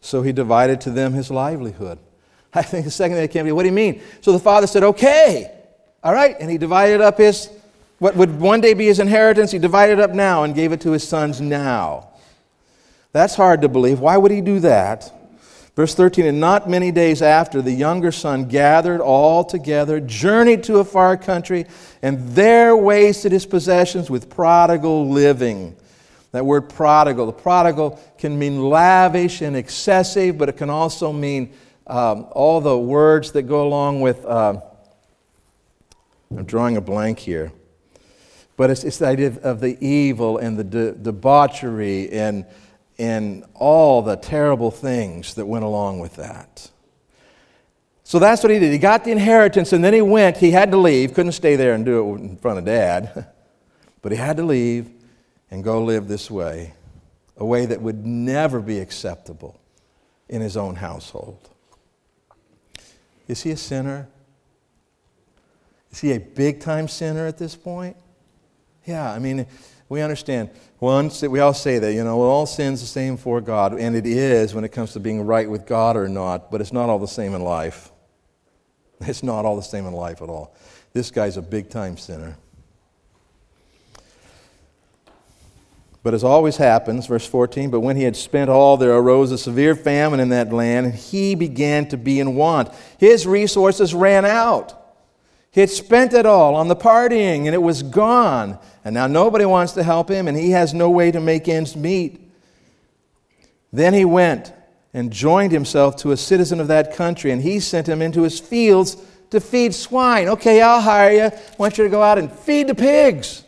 So 0.00 0.22
he 0.22 0.32
divided 0.32 0.80
to 0.82 0.90
them 0.90 1.12
his 1.12 1.30
livelihood. 1.30 1.98
I 2.54 2.62
think 2.62 2.84
the 2.84 2.90
second 2.90 3.16
day 3.18 3.26
can't 3.28 3.44
be. 3.44 3.52
What 3.52 3.62
do 3.62 3.68
you 3.68 3.74
mean? 3.74 4.00
So 4.20 4.32
the 4.32 4.38
father 4.38 4.68
said, 4.68 4.82
Okay, 4.84 5.61
all 6.02 6.12
right. 6.12 6.36
And 6.38 6.50
he 6.50 6.58
divided 6.58 7.00
up 7.00 7.18
his, 7.18 7.50
what 7.98 8.16
would 8.16 8.40
one 8.40 8.60
day 8.60 8.74
be 8.74 8.86
his 8.86 8.98
inheritance, 8.98 9.50
he 9.50 9.58
divided 9.58 10.00
up 10.00 10.10
now 10.10 10.44
and 10.44 10.54
gave 10.54 10.72
it 10.72 10.80
to 10.82 10.92
his 10.92 11.06
sons 11.06 11.40
now. 11.40 12.08
That's 13.12 13.34
hard 13.34 13.62
to 13.62 13.68
believe. 13.68 14.00
Why 14.00 14.16
would 14.16 14.30
he 14.30 14.40
do 14.40 14.60
that? 14.60 15.12
Verse 15.74 15.94
13, 15.94 16.26
and 16.26 16.40
not 16.40 16.68
many 16.68 16.90
days 16.90 17.22
after, 17.22 17.62
the 17.62 17.72
younger 17.72 18.12
son 18.12 18.46
gathered 18.46 19.00
all 19.00 19.42
together, 19.42 20.00
journeyed 20.00 20.64
to 20.64 20.78
a 20.78 20.84
far 20.84 21.16
country, 21.16 21.64
and 22.02 22.28
there 22.30 22.76
wasted 22.76 23.32
his 23.32 23.46
possessions 23.46 24.10
with 24.10 24.28
prodigal 24.28 25.08
living. 25.08 25.74
That 26.32 26.44
word 26.44 26.68
prodigal, 26.68 27.24
the 27.24 27.32
prodigal 27.32 27.98
can 28.18 28.38
mean 28.38 28.62
lavish 28.62 29.40
and 29.40 29.56
excessive, 29.56 30.36
but 30.36 30.50
it 30.50 30.58
can 30.58 30.68
also 30.68 31.10
mean 31.10 31.54
um, 31.86 32.26
all 32.32 32.60
the 32.60 32.76
words 32.76 33.32
that 33.32 33.42
go 33.42 33.66
along 33.66 34.02
with. 34.02 34.24
Uh, 34.26 34.60
I'm 36.36 36.44
drawing 36.44 36.76
a 36.76 36.80
blank 36.80 37.18
here. 37.18 37.52
But 38.56 38.70
it's, 38.70 38.84
it's 38.84 38.98
the 38.98 39.06
idea 39.06 39.32
of 39.42 39.60
the 39.60 39.76
evil 39.84 40.38
and 40.38 40.58
the 40.58 40.64
de- 40.64 40.92
debauchery 40.92 42.10
and 42.10 42.46
and 42.98 43.44
all 43.54 44.02
the 44.02 44.16
terrible 44.16 44.70
things 44.70 45.34
that 45.34 45.46
went 45.46 45.64
along 45.64 45.98
with 46.00 46.16
that. 46.16 46.70
So 48.04 48.18
that's 48.18 48.42
what 48.42 48.52
he 48.52 48.58
did. 48.58 48.72
He 48.72 48.78
got 48.78 49.04
the 49.04 49.10
inheritance 49.10 49.72
and 49.72 49.82
then 49.82 49.94
he 49.94 50.02
went. 50.02 50.36
He 50.36 50.50
had 50.50 50.70
to 50.72 50.76
leave, 50.76 51.14
couldn't 51.14 51.32
stay 51.32 51.56
there 51.56 51.74
and 51.74 51.84
do 51.84 52.14
it 52.14 52.18
in 52.20 52.36
front 52.36 52.58
of 52.58 52.64
dad, 52.64 53.26
but 54.02 54.12
he 54.12 54.18
had 54.18 54.36
to 54.36 54.42
leave 54.42 54.90
and 55.50 55.64
go 55.64 55.82
live 55.82 56.08
this 56.08 56.30
way, 56.30 56.74
a 57.36 57.44
way 57.44 57.66
that 57.66 57.80
would 57.80 58.04
never 58.04 58.60
be 58.60 58.78
acceptable 58.78 59.58
in 60.28 60.40
his 60.40 60.56
own 60.56 60.76
household. 60.76 61.48
Is 63.28 63.42
he 63.42 63.50
a 63.50 63.56
sinner? 63.56 64.08
Is 65.92 66.00
he 66.00 66.12
a 66.12 66.20
big 66.20 66.60
time 66.60 66.88
sinner 66.88 67.26
at 67.26 67.38
this 67.38 67.54
point? 67.54 67.96
Yeah, 68.84 69.12
I 69.12 69.18
mean, 69.18 69.46
we 69.88 70.00
understand. 70.00 70.50
Once 70.80 71.22
we 71.22 71.38
all 71.38 71.54
say 71.54 71.78
that, 71.78 71.92
you 71.92 72.02
know, 72.02 72.20
all 72.22 72.46
sin's 72.46 72.80
the 72.80 72.86
same 72.86 73.16
for 73.16 73.40
God, 73.40 73.74
and 73.74 73.94
it 73.94 74.06
is 74.06 74.54
when 74.54 74.64
it 74.64 74.70
comes 74.70 74.94
to 74.94 75.00
being 75.00 75.24
right 75.24 75.48
with 75.48 75.66
God 75.66 75.96
or 75.96 76.08
not, 76.08 76.50
but 76.50 76.60
it's 76.60 76.72
not 76.72 76.88
all 76.88 76.98
the 76.98 77.06
same 77.06 77.34
in 77.34 77.42
life. 77.42 77.90
It's 79.00 79.22
not 79.22 79.44
all 79.44 79.56
the 79.56 79.62
same 79.62 79.86
in 79.86 79.92
life 79.92 80.22
at 80.22 80.28
all. 80.28 80.54
This 80.92 81.10
guy's 81.10 81.36
a 81.36 81.42
big 81.42 81.68
time 81.68 81.96
sinner. 81.96 82.36
But 86.02 86.14
as 86.14 86.24
always 86.24 86.56
happens, 86.56 87.06
verse 87.06 87.26
14, 87.26 87.70
but 87.70 87.80
when 87.80 87.96
he 87.96 88.02
had 88.02 88.16
spent 88.16 88.50
all, 88.50 88.76
there 88.76 88.92
arose 88.92 89.30
a 89.30 89.38
severe 89.38 89.76
famine 89.76 90.18
in 90.20 90.30
that 90.30 90.52
land, 90.52 90.86
and 90.86 90.94
he 90.94 91.34
began 91.36 91.88
to 91.88 91.96
be 91.96 92.18
in 92.18 92.34
want. 92.34 92.70
His 92.98 93.26
resources 93.26 93.94
ran 93.94 94.24
out. 94.24 94.81
He 95.52 95.60
had 95.60 95.70
spent 95.70 96.14
it 96.14 96.24
all 96.24 96.54
on 96.54 96.68
the 96.68 96.74
partying, 96.74 97.44
and 97.44 97.54
it 97.54 97.62
was 97.62 97.82
gone. 97.82 98.58
And 98.84 98.94
now 98.94 99.06
nobody 99.06 99.44
wants 99.44 99.72
to 99.74 99.82
help 99.82 100.10
him, 100.10 100.26
and 100.26 100.36
he 100.36 100.50
has 100.50 100.72
no 100.72 100.90
way 100.90 101.10
to 101.10 101.20
make 101.20 101.46
ends 101.46 101.76
meet. 101.76 102.20
Then 103.70 103.92
he 103.92 104.06
went 104.06 104.52
and 104.94 105.12
joined 105.12 105.52
himself 105.52 105.96
to 105.96 106.12
a 106.12 106.16
citizen 106.16 106.58
of 106.58 106.68
that 106.68 106.94
country, 106.94 107.30
and 107.30 107.42
he 107.42 107.60
sent 107.60 107.86
him 107.86 108.00
into 108.00 108.22
his 108.22 108.40
fields 108.40 108.96
to 109.30 109.40
feed 109.40 109.74
swine. 109.74 110.28
Okay, 110.28 110.62
I'll 110.62 110.80
hire 110.80 111.12
you. 111.12 111.24
I 111.24 111.56
want 111.58 111.76
you 111.76 111.84
to 111.84 111.90
go 111.90 112.02
out 112.02 112.18
and 112.18 112.32
feed 112.32 112.68
the 112.68 112.74
pigs. 112.74 113.44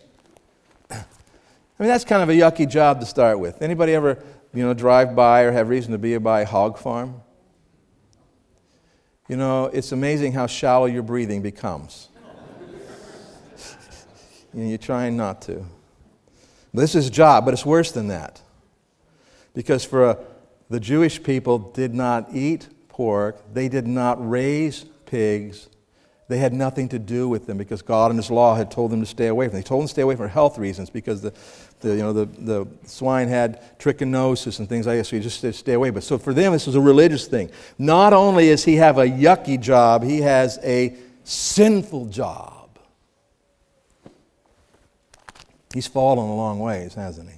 I 0.90 1.82
mean, 1.82 1.88
that's 1.88 2.04
kind 2.04 2.22
of 2.22 2.28
a 2.28 2.32
yucky 2.32 2.68
job 2.68 3.00
to 3.00 3.06
start 3.06 3.40
with. 3.40 3.60
Anybody 3.60 3.94
ever, 3.94 4.22
you 4.52 4.62
know, 4.62 4.74
drive 4.74 5.16
by 5.16 5.42
or 5.42 5.52
have 5.52 5.70
reason 5.70 5.92
to 5.92 5.98
be 5.98 6.16
by 6.18 6.42
a 6.42 6.46
hog 6.46 6.78
farm? 6.78 7.22
You 9.28 9.36
know, 9.36 9.66
it's 9.66 9.92
amazing 9.92 10.32
how 10.32 10.46
shallow 10.46 10.84
your 10.84 11.02
breathing 11.02 11.40
becomes. 11.40 12.08
You're 14.54 14.76
trying 14.76 15.16
not 15.16 15.40
to. 15.42 15.64
This 16.74 16.94
is 16.94 17.08
job, 17.08 17.44
but 17.44 17.54
it's 17.54 17.64
worse 17.64 17.92
than 17.92 18.08
that. 18.08 18.42
Because 19.54 19.84
for 19.84 20.10
a, 20.10 20.18
the 20.68 20.80
Jewish 20.80 21.22
people 21.22 21.58
did 21.58 21.94
not 21.94 22.34
eat 22.34 22.68
pork, 22.88 23.40
they 23.54 23.68
did 23.68 23.86
not 23.86 24.28
raise 24.28 24.84
pigs, 25.06 25.68
they 26.28 26.38
had 26.38 26.52
nothing 26.52 26.88
to 26.88 26.98
do 26.98 27.28
with 27.28 27.46
them 27.46 27.58
because 27.58 27.82
God 27.82 28.10
and 28.10 28.18
His 28.18 28.30
law 28.30 28.54
had 28.54 28.70
told 28.70 28.90
them 28.90 29.00
to 29.00 29.06
stay 29.06 29.26
away 29.26 29.46
from 29.46 29.52
them. 29.52 29.60
They 29.62 29.68
told 29.68 29.82
them 29.82 29.88
to 29.88 29.92
stay 29.92 30.02
away 30.02 30.16
for 30.16 30.26
health 30.26 30.58
reasons 30.58 30.88
because 30.88 31.20
the, 31.20 31.34
the, 31.80 31.90
you 31.90 32.02
know, 32.02 32.12
the, 32.12 32.24
the 32.24 32.66
swine 32.86 33.28
had 33.28 33.78
trichinosis 33.78 34.58
and 34.58 34.68
things 34.68 34.86
like 34.86 34.98
that, 34.98 35.04
so 35.04 35.16
you 35.16 35.22
just 35.22 35.54
stay 35.54 35.72
away. 35.74 35.90
But 35.90 36.02
so 36.02 36.16
for 36.16 36.32
them, 36.32 36.52
this 36.52 36.66
was 36.66 36.76
a 36.76 36.80
religious 36.80 37.26
thing. 37.26 37.50
Not 37.78 38.12
only 38.12 38.48
does 38.48 38.64
he 38.64 38.76
have 38.76 38.98
a 38.98 39.06
yucky 39.06 39.60
job, 39.60 40.02
he 40.02 40.22
has 40.22 40.58
a 40.62 40.96
sinful 41.24 42.06
job. 42.06 42.78
He's 45.74 45.86
fallen 45.86 46.26
a 46.26 46.34
long 46.34 46.60
ways, 46.60 46.94
hasn't 46.94 47.28
he? 47.28 47.36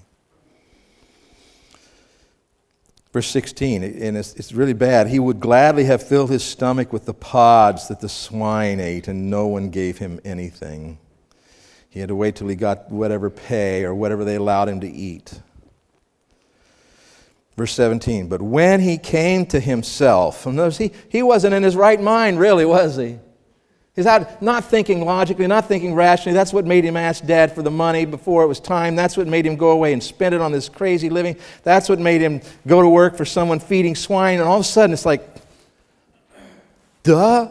Verse 3.17 3.29
16, 3.29 3.83
and 3.83 4.15
it's, 4.15 4.35
it's, 4.35 4.53
really 4.53 4.75
bad. 4.75 5.09
He 5.09 5.19
would 5.19 5.41
gladly 5.41 5.85
have 5.85 6.03
filled 6.03 6.29
his 6.29 6.45
stomach 6.45 6.93
with 6.93 7.07
the 7.07 7.15
pods 7.15 7.89
that 7.89 8.01
the 8.01 8.11
swine 8.11 8.79
ate, 8.79 9.09
and 9.09 9.31
no 9.31 9.47
one 9.47 9.71
gave 9.71 9.97
him 9.97 10.21
anything. 10.23 10.99
He 11.89 12.01
had 12.01 12.11
to 12.11 12.15
wait 12.15 12.37
till 12.37 12.49
he 12.49 12.57
got 12.57 12.91
whatever 12.91 13.31
pay 13.31 13.85
or 13.85 13.95
whatever 13.95 14.23
they 14.23 14.35
allowed 14.35 14.69
him 14.69 14.81
to 14.81 14.87
eat. 14.87 15.41
Verse 17.57 17.73
17, 17.73 18.29
but 18.29 18.43
when 18.43 18.81
he 18.81 18.99
came 18.99 19.47
to 19.47 19.61
himself, 19.61 20.45
notice 20.45 20.77
he, 20.77 20.93
he 21.09 21.23
wasn't 21.23 21.55
in 21.55 21.63
his 21.63 21.75
right 21.75 21.99
mind, 21.99 22.39
really, 22.39 22.67
was 22.67 22.97
he? 22.99 23.19
He's 23.97 24.05
out 24.05 24.43
not 24.43 24.67
thinking 24.67 25.07
logically, 25.07 25.47
not 25.47 25.67
thinking 25.67 25.95
rationally. 25.95 26.35
That's 26.35 26.53
what 26.53 26.67
made 26.67 26.85
him 26.85 26.99
ask 26.99 27.25
dad 27.25 27.53
for 27.53 27.63
the 27.63 27.71
money 27.71 28.05
before 28.05 28.43
it 28.45 28.47
was 28.47 28.61
time. 28.61 28.95
That's 28.95 29.17
what 29.17 29.27
made 29.27 29.47
him 29.47 29.57
go 29.57 29.71
away 29.71 29.95
and 29.95 30.03
spend 30.03 30.35
it 30.35 30.43
on 30.43 30.53
this 30.53 30.69
crazy 30.69 31.09
living. 31.09 31.37
That's 31.63 31.89
what 31.89 31.99
made 31.99 32.21
him 32.21 32.43
go 32.67 32.83
to 32.83 32.89
work 32.89 33.17
for 33.17 33.25
someone 33.25 33.59
feeding 33.59 33.95
swine. 33.95 34.39
And 34.39 34.47
all 34.47 34.57
of 34.57 34.61
a 34.61 34.65
sudden, 34.65 34.93
it's 34.93 35.07
like, 35.07 35.27
duh, 37.05 37.49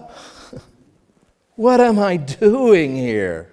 what 1.56 1.82
am 1.82 1.98
I 1.98 2.18
doing 2.18 2.96
here? 2.96 3.52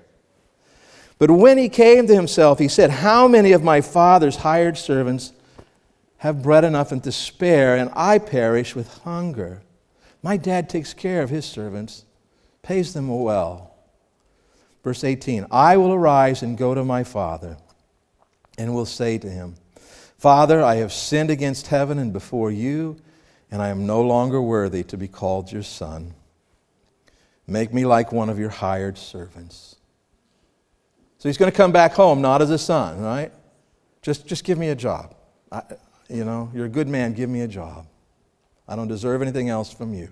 But 1.19 1.31
when 1.31 1.57
he 1.57 1.71
came 1.71 2.07
to 2.09 2.15
himself, 2.15 2.59
he 2.59 2.69
said, 2.69 2.91
How 2.91 3.27
many 3.27 3.53
of 3.53 3.63
my 3.63 3.81
father's 3.81 4.37
hired 4.37 4.77
servants 4.77 5.33
have 6.19 6.43
bread 6.43 6.65
enough 6.65 6.93
and 6.93 7.03
to 7.05 7.13
spare, 7.13 7.75
and 7.75 7.91
I 7.95 8.19
perish 8.19 8.75
with 8.75 8.99
hunger? 8.99 9.63
My 10.23 10.37
dad 10.37 10.69
takes 10.69 10.93
care 10.93 11.23
of 11.23 11.31
his 11.31 11.47
servants 11.47 12.05
pays 12.63 12.95
them 12.95 13.09
well. 13.09 13.75
Verse 14.83 15.05
18 15.05 15.47
I 15.51 15.77
will 15.77 15.93
arise 15.93 16.43
and 16.43 16.57
go 16.57 16.75
to 16.75 16.85
my 16.85 17.05
father, 17.05 17.57
and 18.59 18.75
will 18.75 18.87
say 18.87 19.19
to 19.19 19.29
him, 19.29 19.57
Father, 20.19 20.63
I 20.63 20.77
have 20.77 20.93
sinned 20.93 21.31
against 21.31 21.67
heaven 21.69 21.99
and 21.99 22.13
before 22.13 22.51
you, 22.51 22.97
and 23.51 23.61
I 23.61 23.69
am 23.69 23.87
no 23.87 24.03
longer 24.03 24.41
worthy 24.41 24.85
to 24.85 24.97
be 24.97 25.09
called 25.09 25.51
your 25.51 25.63
son. 25.63 26.15
Make 27.47 27.75
me 27.75 27.85
like 27.85 28.13
one 28.13 28.31
of 28.31 28.39
your 28.39 28.49
hired 28.49 28.97
servants. 28.97 29.77
So 31.19 31.29
he's 31.29 31.37
going 31.37 31.51
to 31.51 31.57
come 31.57 31.73
back 31.73 31.93
home, 31.93 32.21
not 32.21 32.41
as 32.41 32.51
a 32.51 32.59
son, 32.59 33.01
right? 33.01 33.33
Just, 34.01 34.27
just 34.27 34.45
give 34.45 34.59
me 34.59 34.69
a 34.69 34.75
job. 34.75 35.15
I, 35.51 35.63
you 36.09 36.25
know, 36.25 36.51
you're 36.55 36.67
a 36.67 36.69
good 36.71 36.89
man, 36.89 37.15
give 37.15 37.29
me 37.31 37.43
a 37.43 37.49
job. 37.49 37.87
I 38.67 38.77
don't 38.77 38.89
deserve 38.89 39.23
anything 39.23 39.49
else 39.49 39.73
from 39.73 39.93
you 39.93 40.09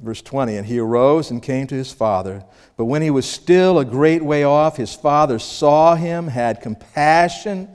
verse 0.00 0.22
20, 0.22 0.56
and 0.56 0.66
he 0.66 0.78
arose 0.78 1.30
and 1.30 1.42
came 1.42 1.66
to 1.68 1.74
his 1.74 1.92
father. 1.92 2.44
But 2.76 2.86
when 2.86 3.02
he 3.02 3.10
was 3.10 3.28
still 3.28 3.78
a 3.78 3.84
great 3.84 4.22
way 4.22 4.44
off, 4.44 4.76
his 4.76 4.94
father 4.94 5.38
saw 5.38 5.94
him, 5.94 6.28
had 6.28 6.60
compassion, 6.60 7.68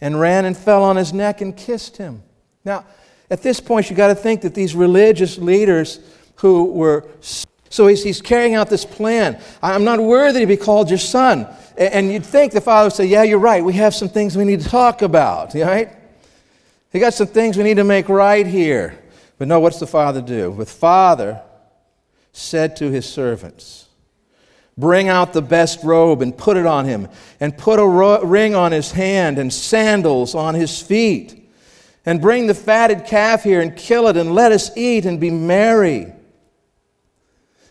and 0.00 0.18
ran 0.18 0.44
and 0.44 0.56
fell 0.56 0.82
on 0.82 0.96
his 0.96 1.12
neck 1.12 1.40
and 1.40 1.56
kissed 1.56 1.96
him. 1.96 2.22
Now, 2.64 2.84
at 3.30 3.42
this 3.42 3.60
point, 3.60 3.90
you 3.90 3.96
got 3.96 4.08
to 4.08 4.14
think 4.14 4.42
that 4.42 4.54
these 4.54 4.74
religious 4.74 5.38
leaders 5.38 6.00
who 6.36 6.64
were 6.64 7.06
so 7.72 7.86
he's, 7.86 8.02
he's 8.02 8.20
carrying 8.20 8.56
out 8.56 8.68
this 8.68 8.84
plan. 8.84 9.40
I'm 9.62 9.84
not 9.84 10.00
worthy 10.00 10.40
to 10.40 10.46
be 10.46 10.56
called 10.56 10.90
your 10.90 10.98
son. 10.98 11.46
And 11.78 12.12
you'd 12.12 12.26
think 12.26 12.52
the 12.52 12.60
father 12.60 12.86
would 12.86 12.92
say, 12.92 13.06
Yeah, 13.06 13.22
you're 13.22 13.38
right. 13.38 13.64
We 13.64 13.74
have 13.74 13.94
some 13.94 14.08
things 14.08 14.36
we 14.36 14.44
need 14.44 14.60
to 14.60 14.68
talk 14.68 15.02
about, 15.02 15.54
right? 15.54 15.88
We 16.92 16.98
got 16.98 17.14
some 17.14 17.28
things 17.28 17.56
we 17.56 17.62
need 17.62 17.76
to 17.76 17.84
make 17.84 18.08
right 18.08 18.46
here. 18.46 18.99
But 19.40 19.48
no, 19.48 19.58
what's 19.58 19.80
the 19.80 19.86
father 19.86 20.20
do? 20.20 20.54
The 20.54 20.66
father 20.66 21.40
said 22.30 22.76
to 22.76 22.90
his 22.90 23.06
servants, 23.06 23.88
Bring 24.76 25.08
out 25.08 25.32
the 25.32 25.40
best 25.40 25.82
robe 25.82 26.20
and 26.20 26.36
put 26.36 26.58
it 26.58 26.66
on 26.66 26.84
him, 26.84 27.08
and 27.40 27.56
put 27.56 27.78
a 27.78 27.86
ro- 27.86 28.22
ring 28.22 28.54
on 28.54 28.70
his 28.70 28.92
hand 28.92 29.38
and 29.38 29.50
sandals 29.50 30.34
on 30.34 30.54
his 30.54 30.82
feet. 30.82 31.50
And 32.04 32.20
bring 32.20 32.48
the 32.48 32.54
fatted 32.54 33.06
calf 33.06 33.42
here 33.42 33.62
and 33.62 33.74
kill 33.74 34.08
it, 34.08 34.18
and 34.18 34.34
let 34.34 34.52
us 34.52 34.76
eat 34.76 35.06
and 35.06 35.18
be 35.18 35.30
merry. 35.30 36.12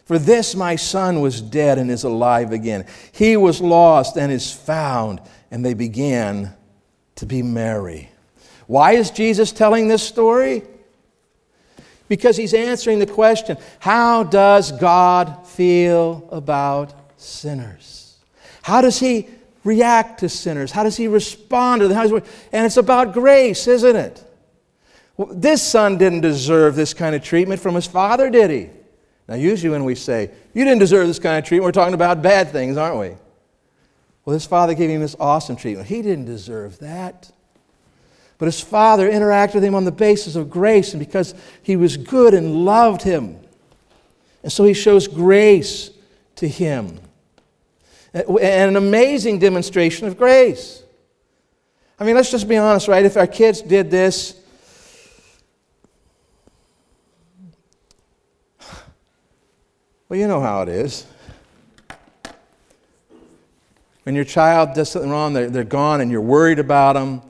For 0.06 0.18
this 0.18 0.56
my 0.56 0.76
son 0.76 1.22
was 1.22 1.40
dead 1.40 1.78
and 1.78 1.92
is 1.92 2.04
alive 2.04 2.52
again. 2.52 2.88
He 3.12 3.38
was 3.38 3.62
lost 3.62 4.18
and 4.18 4.32
is 4.32 4.52
found. 4.52 5.22
And 5.52 5.64
they 5.64 5.76
began 5.76 6.56
to 7.18 7.28
be 7.28 7.44
merry. 7.44 8.10
Why 8.66 8.94
is 8.94 9.12
Jesus 9.12 9.52
telling 9.52 9.88
this 9.88 10.02
story? 10.02 10.64
Because 12.10 12.36
he's 12.36 12.54
answering 12.54 13.00
the 13.00 13.06
question 13.06 13.58
how 13.80 14.24
does 14.24 14.74
God 14.74 15.48
feel 15.48 16.28
about 16.32 16.94
sinners? 17.18 18.18
How 18.62 18.82
does 18.82 19.00
he 19.00 19.30
react 19.64 20.20
to 20.20 20.30
sinners? 20.30 20.72
How 20.72 20.84
does 20.84 20.98
he 20.98 21.08
respond 21.08 21.82
to 21.82 21.88
them? 21.88 22.22
And 22.52 22.66
it's 22.66 22.78
about 22.78 23.14
grace, 23.14 23.68
isn't 23.68 23.96
it? 23.96 24.24
Well, 25.16 25.30
this 25.32 25.62
son 25.62 25.98
didn't 25.98 26.22
deserve 26.22 26.76
this 26.76 26.94
kind 26.94 27.16
of 27.16 27.24
treatment 27.24 27.62
from 27.62 27.76
his 27.76 27.86
father, 27.86 28.30
did 28.30 28.50
he? 28.50 28.70
Now, 29.28 29.36
usually 29.36 29.70
when 29.70 29.84
we 29.84 29.94
say, 29.94 30.32
you 30.54 30.64
didn't 30.64 30.80
deserve 30.80 31.08
this 31.08 31.20
kind 31.20 31.38
of 31.38 31.46
treatment, 31.46 31.66
we're 31.66 31.72
talking 31.72 31.94
about 31.94 32.22
bad 32.22 32.50
things, 32.52 32.78
aren't 32.78 32.98
we? 32.98 33.16
Well, 34.26 34.34
his 34.34 34.46
father 34.46 34.74
gave 34.74 34.90
him 34.90 35.02
this 35.02 35.16
awesome 35.20 35.56
treatment. 35.56 35.88
He 35.88 36.02
didn't 36.02 36.26
deserve 36.26 36.80
that. 36.80 37.32
But 38.40 38.46
his 38.46 38.62
father 38.62 39.12
interacted 39.12 39.56
with 39.56 39.64
him 39.66 39.76
on 39.76 39.84
the 39.84 39.92
basis 39.92 40.36
of 40.36 40.50
grace 40.50 40.94
and 40.94 41.00
because 41.00 41.36
he 41.62 41.76
was 41.76 41.98
good 41.98 42.34
and 42.34 42.66
loved 42.66 43.04
him. 43.04 43.38
And 44.42 44.52
so 44.52 44.64
he 44.64 44.74
shows 44.74 45.08
grace 45.08 45.92
to 46.38 46.48
him. 46.48 47.00
And 48.14 48.38
an 48.40 48.76
amazing 48.78 49.40
demonstration 49.40 50.08
of 50.08 50.18
grace. 50.18 50.82
I 52.00 52.06
mean, 52.06 52.16
let's 52.16 52.32
just 52.32 52.48
be 52.48 52.56
honest, 52.56 52.88
right? 52.88 53.06
If 53.06 53.18
our 53.18 53.28
kids 53.28 53.62
did 53.62 53.92
this, 53.92 54.42
well, 60.08 60.18
you 60.18 60.30
know 60.30 60.40
how 60.40 60.62
it 60.62 60.70
is. 60.70 61.06
When 64.04 64.16
your 64.16 64.24
child 64.24 64.74
does 64.74 64.90
something 64.90 65.12
wrong, 65.12 65.34
they're, 65.34 65.50
they're 65.50 65.66
gone 65.66 66.00
and 66.00 66.10
you're 66.10 66.22
worried 66.22 66.58
about 66.58 66.94
them. 66.94 67.22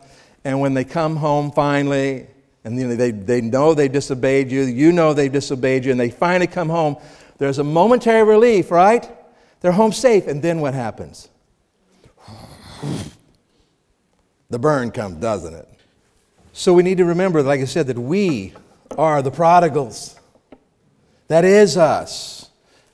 And 0.44 0.60
when 0.60 0.74
they 0.74 0.84
come 0.84 1.16
home 1.16 1.52
finally, 1.52 2.28
and 2.64 2.78
you 2.78 2.88
know, 2.88 2.96
they, 2.96 3.12
they 3.12 3.42
know 3.42 3.74
they 3.74 3.88
disobeyed 3.88 4.52
you, 4.52 4.62
you 4.62 4.92
know 4.92 5.14
they 5.14 5.30
disobeyed 5.30 5.86
you, 5.86 5.92
and 5.92 6.00
they 6.00 6.10
finally 6.10 6.48
come 6.48 6.70
home, 6.70 6.98
there's 7.38 7.60
a 7.60 7.64
momentary 7.64 8.24
relief, 8.24 8.72
right? 8.72 9.10
They're 9.62 9.72
home 9.72 9.92
safe. 9.92 10.28
And 10.28 10.42
then 10.42 10.62
what 10.62 10.74
happens? 10.74 11.30
The 14.50 14.60
burn 14.60 14.92
comes, 14.92 15.18
doesn't 15.18 15.54
it? 15.54 15.68
So 16.54 16.74
we 16.74 16.84
need 16.84 16.98
to 16.98 17.06
remember, 17.06 17.42
like 17.44 17.62
I 17.62 17.66
said, 17.66 17.88
that 17.88 18.00
we 18.00 18.54
are 18.98 19.22
the 19.22 19.32
prodigals. 19.32 20.20
That 21.28 21.46
is 21.46 21.78
us 21.78 22.40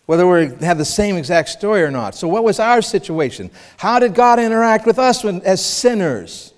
whether 0.05 0.27
we 0.27 0.55
have 0.63 0.77
the 0.77 0.85
same 0.85 1.17
exact 1.17 1.49
story 1.49 1.81
or 1.81 1.91
not. 1.91 2.15
So, 2.15 2.27
what 2.27 2.43
was 2.43 2.59
our 2.59 2.81
situation? 2.81 3.49
How 3.77 3.99
did 3.99 4.13
God 4.13 4.39
interact 4.39 4.85
with 4.85 4.99
us 4.99 5.23
when, 5.23 5.41
as 5.41 5.65
sinners? 5.65 6.53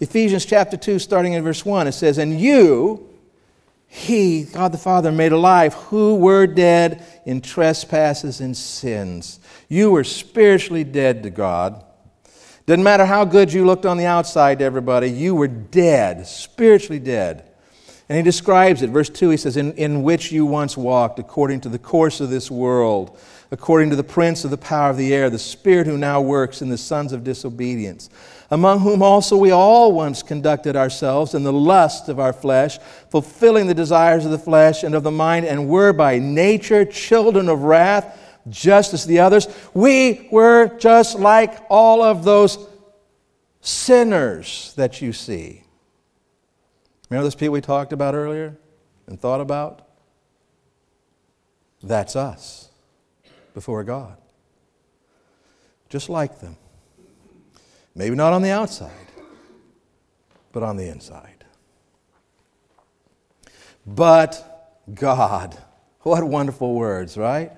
Ephesians 0.00 0.44
chapter 0.44 0.76
2, 0.76 0.98
starting 0.98 1.34
in 1.34 1.44
verse 1.44 1.64
1, 1.64 1.86
it 1.86 1.92
says, 1.92 2.18
And 2.18 2.40
you, 2.40 3.08
He, 3.86 4.44
God 4.44 4.72
the 4.72 4.78
Father, 4.78 5.12
made 5.12 5.32
alive 5.32 5.74
who 5.74 6.16
were 6.16 6.46
dead 6.46 7.04
in 7.24 7.40
trespasses 7.40 8.40
and 8.40 8.56
sins. 8.56 9.40
You 9.68 9.90
were 9.92 10.04
spiritually 10.04 10.84
dead 10.84 11.22
to 11.22 11.30
God. 11.30 11.84
Doesn't 12.66 12.82
matter 12.82 13.04
how 13.04 13.24
good 13.24 13.52
you 13.52 13.66
looked 13.66 13.84
on 13.84 13.98
the 13.98 14.06
outside 14.06 14.58
to 14.60 14.64
everybody, 14.64 15.10
you 15.10 15.34
were 15.34 15.48
dead, 15.48 16.26
spiritually 16.26 16.98
dead. 16.98 17.50
And 18.08 18.16
he 18.16 18.22
describes 18.22 18.82
it. 18.82 18.90
Verse 18.90 19.08
2, 19.08 19.30
he 19.30 19.36
says, 19.36 19.56
in, 19.56 19.72
in 19.74 20.02
which 20.02 20.30
you 20.30 20.44
once 20.44 20.76
walked 20.76 21.18
according 21.18 21.60
to 21.62 21.68
the 21.68 21.78
course 21.78 22.20
of 22.20 22.30
this 22.30 22.50
world, 22.50 23.18
according 23.50 23.90
to 23.90 23.96
the 23.96 24.04
prince 24.04 24.44
of 24.44 24.50
the 24.50 24.58
power 24.58 24.90
of 24.90 24.96
the 24.96 25.14
air, 25.14 25.30
the 25.30 25.38
spirit 25.38 25.86
who 25.86 25.96
now 25.96 26.20
works 26.20 26.60
in 26.60 26.68
the 26.68 26.76
sons 26.76 27.12
of 27.12 27.24
disobedience, 27.24 28.10
among 28.54 28.78
whom 28.78 29.02
also 29.02 29.36
we 29.36 29.50
all 29.50 29.90
once 29.90 30.22
conducted 30.22 30.76
ourselves 30.76 31.34
in 31.34 31.42
the 31.42 31.52
lust 31.52 32.08
of 32.08 32.20
our 32.20 32.32
flesh, 32.32 32.78
fulfilling 33.10 33.66
the 33.66 33.74
desires 33.74 34.24
of 34.24 34.30
the 34.30 34.38
flesh 34.38 34.84
and 34.84 34.94
of 34.94 35.02
the 35.02 35.10
mind, 35.10 35.44
and 35.44 35.68
were 35.68 35.92
by 35.92 36.20
nature 36.20 36.84
children 36.84 37.48
of 37.48 37.64
wrath, 37.64 38.16
just 38.48 38.94
as 38.94 39.06
the 39.06 39.18
others. 39.18 39.48
We 39.74 40.28
were 40.30 40.78
just 40.78 41.18
like 41.18 41.58
all 41.68 42.00
of 42.00 42.22
those 42.22 42.64
sinners 43.60 44.72
that 44.76 45.02
you 45.02 45.12
see. 45.12 45.64
Remember 47.10 47.24
those 47.24 47.34
people 47.34 47.54
we 47.54 47.60
talked 47.60 47.92
about 47.92 48.14
earlier 48.14 48.56
and 49.08 49.20
thought 49.20 49.40
about? 49.40 49.88
That's 51.82 52.14
us 52.14 52.68
before 53.52 53.82
God. 53.82 54.16
Just 55.88 56.08
like 56.08 56.38
them. 56.38 56.56
Maybe 57.94 58.16
not 58.16 58.32
on 58.32 58.42
the 58.42 58.50
outside, 58.50 58.90
but 60.52 60.62
on 60.62 60.76
the 60.76 60.88
inside. 60.88 61.44
But 63.86 64.84
God. 64.92 65.56
What 66.00 66.24
wonderful 66.24 66.74
words, 66.74 67.16
right? 67.16 67.52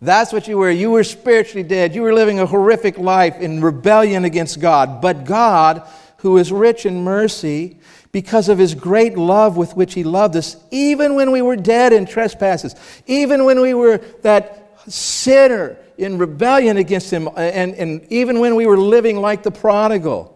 That's 0.00 0.32
what 0.32 0.46
you 0.46 0.58
were. 0.58 0.70
You 0.70 0.90
were 0.90 1.04
spiritually 1.04 1.62
dead. 1.62 1.94
You 1.94 2.02
were 2.02 2.12
living 2.12 2.38
a 2.38 2.46
horrific 2.46 2.98
life 2.98 3.36
in 3.40 3.62
rebellion 3.62 4.24
against 4.24 4.60
God. 4.60 5.00
But 5.00 5.24
God, 5.24 5.88
who 6.18 6.36
is 6.36 6.52
rich 6.52 6.84
in 6.84 7.02
mercy, 7.02 7.78
because 8.12 8.48
of 8.48 8.58
his 8.58 8.74
great 8.74 9.16
love 9.16 9.56
with 9.56 9.74
which 9.74 9.94
he 9.94 10.04
loved 10.04 10.36
us, 10.36 10.56
even 10.70 11.14
when 11.14 11.30
we 11.32 11.40
were 11.40 11.56
dead 11.56 11.92
in 11.92 12.04
trespasses, 12.04 12.74
even 13.06 13.44
when 13.44 13.60
we 13.60 13.72
were 13.72 13.98
that 14.22 14.65
sinner 14.88 15.76
in 15.98 16.18
rebellion 16.18 16.76
against 16.76 17.12
him, 17.12 17.28
and, 17.36 17.74
and 17.74 18.06
even 18.10 18.40
when 18.40 18.54
we 18.54 18.66
were 18.66 18.76
living 18.76 19.16
like 19.16 19.42
the 19.42 19.50
prodigal, 19.50 20.32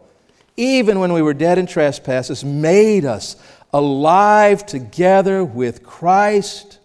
even 0.56 0.98
when 0.98 1.12
we 1.12 1.22
were 1.22 1.34
dead 1.34 1.58
in 1.58 1.66
trespasses, 1.66 2.44
made 2.44 3.04
us 3.04 3.36
alive 3.72 4.66
together 4.66 5.44
with 5.44 5.82
Christ. 5.84 6.78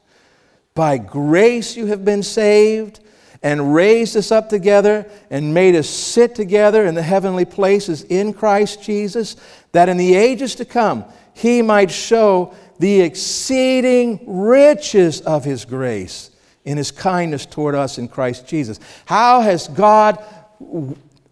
By 0.73 0.97
grace 0.97 1.75
you 1.75 1.87
have 1.87 2.03
been 2.03 2.23
saved 2.23 2.99
and 3.41 3.73
raised 3.73 4.17
us 4.17 4.31
up 4.31 4.49
together 4.49 5.09
and 5.29 5.53
made 5.53 5.75
us 5.75 5.89
sit 5.89 6.35
together 6.35 6.85
in 6.85 6.95
the 6.95 7.01
heavenly 7.01 7.45
places 7.45 8.03
in 8.03 8.33
Christ 8.33 8.83
Jesus, 8.83 9.35
that 9.71 9.89
in 9.89 9.97
the 9.97 10.15
ages 10.15 10.55
to 10.55 10.65
come 10.65 11.05
he 11.33 11.61
might 11.61 11.91
show 11.91 12.53
the 12.79 13.01
exceeding 13.01 14.19
riches 14.25 15.21
of 15.21 15.45
his 15.45 15.63
grace 15.65 16.31
in 16.65 16.77
his 16.77 16.91
kindness 16.91 17.45
toward 17.45 17.75
us 17.75 17.97
in 17.97 18.07
Christ 18.07 18.47
Jesus. 18.47 18.79
How 19.05 19.41
has 19.41 19.67
God 19.67 20.23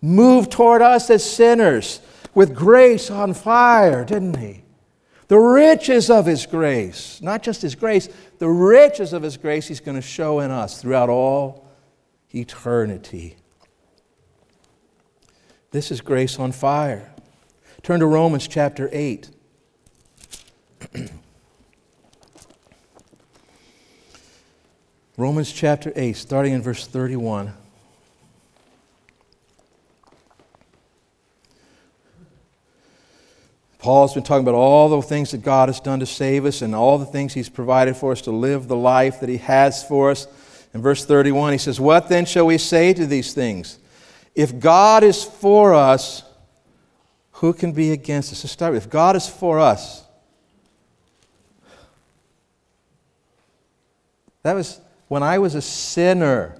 moved 0.02 0.52
toward 0.52 0.82
us 0.82 1.10
as 1.10 1.24
sinners 1.24 2.00
with 2.34 2.56
grace 2.56 3.10
on 3.10 3.34
fire, 3.34 4.06
didn't 4.06 4.38
he? 4.38 4.63
The 5.28 5.39
riches 5.39 6.10
of 6.10 6.26
his 6.28 6.46
grace, 6.46 7.19
not 7.22 7.41
just 7.41 7.62
his 7.62 7.74
grace, 7.74 8.08
the 8.38 8.50
riches 8.50 9.13
of 9.13 9.24
his 9.24 9.38
grace 9.38 9.67
he's 9.67 9.80
going 9.80 9.96
to 9.96 10.02
show 10.02 10.39
in 10.39 10.52
us 10.52 10.80
throughout 10.80 11.10
all 11.10 11.67
eternity. 12.34 13.36
This 15.72 15.89
is 15.89 16.02
grace 16.02 16.38
on 16.38 16.52
fire. 16.52 17.12
Turn 17.82 18.00
to 18.02 18.06
Romans 18.06 18.48
chapter 18.48 18.89
8. 18.91 19.30
Romans 25.15 25.52
chapter 25.52 25.93
8, 25.95 26.13
starting 26.13 26.54
in 26.54 26.62
verse 26.63 26.88
31. 26.88 27.54
Paul's 33.78 34.15
been 34.15 34.23
talking 34.23 34.43
about 34.43 34.56
all 34.56 34.89
the 34.89 35.02
things 35.04 35.32
that 35.32 35.43
God 35.43 35.69
has 35.69 35.80
done 35.80 35.99
to 35.99 36.08
save 36.08 36.45
us 36.45 36.63
and 36.63 36.73
all 36.73 36.97
the 36.97 37.06
things 37.06 37.34
He's 37.34 37.49
provided 37.49 37.95
for 37.95 38.12
us 38.12 38.21
to 38.21 38.32
live 38.32 38.67
the 38.67 38.76
life 38.76 39.19
that 39.19 39.30
He 39.30 39.38
has 39.38 39.84
for 39.84 40.10
us. 40.10 40.26
In 40.73 40.82
verse 40.82 41.06
31, 41.06 41.52
he 41.52 41.58
says, 41.60 41.80
What 41.80 42.10
then 42.10 42.26
shall 42.26 42.47
we 42.47 42.58
say 42.58 42.93
to 42.93 43.06
these 43.06 43.34
things? 43.34 43.78
If 44.34 44.60
God 44.60 45.04
is 45.04 45.23
for 45.23 45.76
us, 45.76 46.23
who 47.34 47.54
can 47.54 47.71
be 47.71 47.91
against 47.91 48.32
us? 48.32 48.43
Let's 48.43 48.54
start 48.54 48.73
with 48.73 48.86
if 48.86 48.89
God 48.89 49.15
is 49.15 49.28
for 49.28 49.60
us. 49.60 50.04
That 54.41 54.54
was 54.54 54.80
when 55.13 55.21
I 55.21 55.38
was 55.38 55.54
a 55.54 55.62
sinner, 55.62 56.60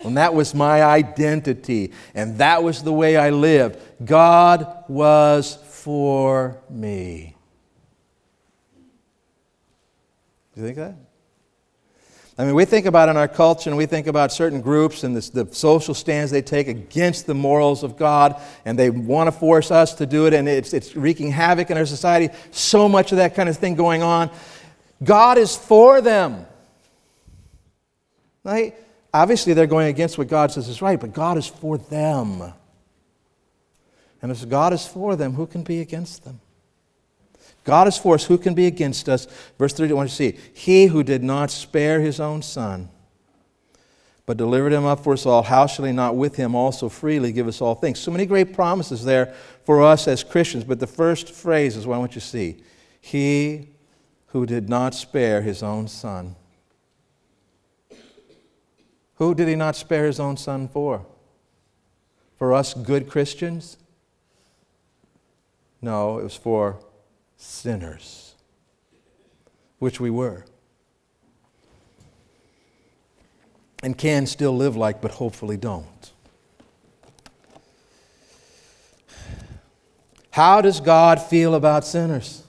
when 0.00 0.14
that 0.14 0.34
was 0.34 0.52
my 0.52 0.82
identity, 0.82 1.92
and 2.12 2.36
that 2.38 2.64
was 2.64 2.82
the 2.82 2.92
way 2.92 3.16
I 3.16 3.30
lived. 3.30 3.78
God 4.04 4.82
was 4.88 5.54
for 5.62 6.60
me. 6.68 7.36
Do 10.56 10.60
you 10.60 10.66
think 10.66 10.76
that? 10.78 10.96
I 12.36 12.46
mean, 12.46 12.56
we 12.56 12.64
think 12.64 12.86
about 12.86 13.08
in 13.08 13.16
our 13.16 13.28
culture 13.28 13.70
and 13.70 13.76
we 13.76 13.86
think 13.86 14.08
about 14.08 14.32
certain 14.32 14.60
groups 14.60 15.04
and 15.04 15.14
the 15.16 15.48
social 15.52 15.94
stands 15.94 16.32
they 16.32 16.42
take 16.42 16.66
against 16.66 17.28
the 17.28 17.34
morals 17.34 17.84
of 17.84 17.96
God, 17.96 18.42
and 18.64 18.76
they 18.76 18.90
want 18.90 19.28
to 19.28 19.32
force 19.32 19.70
us 19.70 19.94
to 19.94 20.04
do 20.04 20.26
it, 20.26 20.34
and 20.34 20.48
it's, 20.48 20.72
it's 20.72 20.96
wreaking 20.96 21.30
havoc 21.30 21.70
in 21.70 21.76
our 21.76 21.86
society. 21.86 22.34
So 22.50 22.88
much 22.88 23.12
of 23.12 23.18
that 23.18 23.36
kind 23.36 23.48
of 23.48 23.56
thing 23.56 23.76
going 23.76 24.02
on. 24.02 24.32
God 25.04 25.38
is 25.38 25.54
for 25.54 26.00
them. 26.00 26.44
Right? 28.48 28.74
Obviously, 29.12 29.52
they're 29.52 29.66
going 29.66 29.88
against 29.88 30.16
what 30.16 30.28
God 30.28 30.50
says 30.50 30.68
is 30.68 30.80
right, 30.80 30.98
but 30.98 31.12
God 31.12 31.36
is 31.36 31.46
for 31.46 31.76
them. 31.76 32.54
And 34.22 34.32
if 34.32 34.48
God 34.48 34.72
is 34.72 34.86
for 34.86 35.16
them, 35.16 35.34
who 35.34 35.46
can 35.46 35.62
be 35.62 35.80
against 35.80 36.24
them? 36.24 36.40
God 37.64 37.88
is 37.88 37.98
for 37.98 38.14
us. 38.14 38.24
Who 38.24 38.38
can 38.38 38.54
be 38.54 38.66
against 38.66 39.06
us? 39.06 39.26
Verse 39.58 39.74
30, 39.74 39.92
I 39.92 39.96
want 39.96 40.06
you 40.18 40.30
to 40.30 40.38
see. 40.38 40.50
He 40.54 40.86
who 40.86 41.02
did 41.02 41.22
not 41.22 41.50
spare 41.50 42.00
his 42.00 42.20
own 42.20 42.40
son, 42.40 42.88
but 44.24 44.38
delivered 44.38 44.72
him 44.72 44.86
up 44.86 45.04
for 45.04 45.12
us 45.12 45.26
all, 45.26 45.42
how 45.42 45.66
shall 45.66 45.84
he 45.84 45.92
not 45.92 46.16
with 46.16 46.36
him 46.36 46.54
also 46.54 46.88
freely 46.88 47.32
give 47.32 47.48
us 47.48 47.60
all 47.60 47.74
things? 47.74 47.98
So 47.98 48.10
many 48.10 48.24
great 48.24 48.54
promises 48.54 49.04
there 49.04 49.34
for 49.64 49.82
us 49.82 50.08
as 50.08 50.24
Christians. 50.24 50.64
But 50.64 50.80
the 50.80 50.86
first 50.86 51.32
phrase 51.32 51.76
is 51.76 51.86
what 51.86 51.96
I 51.96 51.98
want 51.98 52.14
you 52.14 52.22
to 52.22 52.26
see. 52.26 52.62
He 52.98 53.68
who 54.28 54.46
did 54.46 54.70
not 54.70 54.94
spare 54.94 55.42
his 55.42 55.62
own 55.62 55.86
son. 55.86 56.34
Who 59.18 59.34
did 59.34 59.48
he 59.48 59.56
not 59.56 59.74
spare 59.74 60.06
his 60.06 60.20
own 60.20 60.36
son 60.36 60.68
for? 60.68 61.04
For 62.36 62.54
us 62.54 62.72
good 62.72 63.08
Christians? 63.08 63.76
No, 65.82 66.18
it 66.18 66.22
was 66.22 66.36
for 66.36 66.78
sinners, 67.36 68.34
which 69.80 70.00
we 70.00 70.10
were. 70.10 70.44
And 73.82 73.98
can 73.98 74.26
still 74.26 74.56
live 74.56 74.76
like, 74.76 75.00
but 75.00 75.12
hopefully 75.12 75.56
don't. 75.56 76.12
How 80.30 80.60
does 80.60 80.78
God 80.78 81.20
feel 81.20 81.56
about 81.56 81.84
sinners? 81.84 82.44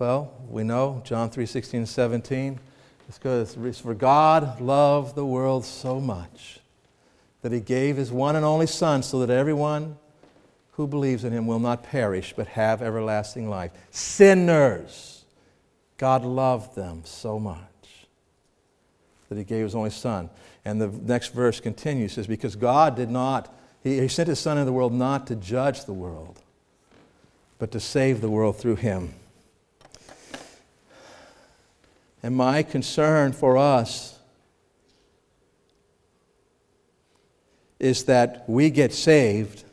Well, 0.00 0.32
we 0.48 0.64
know 0.64 1.02
John 1.04 1.28
3 1.28 1.44
16 1.44 1.84
17. 1.84 2.58
It's 3.06 3.18
because 3.18 3.54
for 3.78 3.92
God 3.92 4.58
loved 4.58 5.14
the 5.14 5.26
world 5.26 5.62
so 5.66 6.00
much 6.00 6.60
that 7.42 7.52
he 7.52 7.60
gave 7.60 7.98
his 7.98 8.10
one 8.10 8.34
and 8.34 8.42
only 8.42 8.66
Son 8.66 9.02
so 9.02 9.18
that 9.18 9.28
everyone 9.28 9.98
who 10.72 10.86
believes 10.86 11.22
in 11.22 11.34
him 11.34 11.46
will 11.46 11.58
not 11.58 11.82
perish 11.82 12.32
but 12.34 12.46
have 12.46 12.80
everlasting 12.80 13.50
life. 13.50 13.72
Sinners, 13.90 15.26
God 15.98 16.24
loved 16.24 16.74
them 16.74 17.02
so 17.04 17.38
much 17.38 17.58
that 19.28 19.36
he 19.36 19.44
gave 19.44 19.64
his 19.64 19.74
only 19.74 19.90
Son. 19.90 20.30
And 20.64 20.80
the 20.80 20.88
next 20.88 21.34
verse 21.34 21.60
continues 21.60 22.12
says, 22.12 22.26
Because 22.26 22.56
God 22.56 22.96
did 22.96 23.10
not, 23.10 23.54
he, 23.82 24.00
he 24.00 24.08
sent 24.08 24.30
his 24.30 24.38
Son 24.38 24.56
into 24.56 24.64
the 24.64 24.72
world 24.72 24.94
not 24.94 25.26
to 25.26 25.36
judge 25.36 25.84
the 25.84 25.92
world, 25.92 26.40
but 27.58 27.70
to 27.72 27.80
save 27.80 28.22
the 28.22 28.30
world 28.30 28.56
through 28.56 28.76
him. 28.76 29.12
And 32.22 32.36
my 32.36 32.62
concern 32.62 33.32
for 33.32 33.56
us 33.56 34.18
is 37.78 38.04
that 38.04 38.44
we 38.46 38.70
get 38.70 38.92
saved 38.92 39.64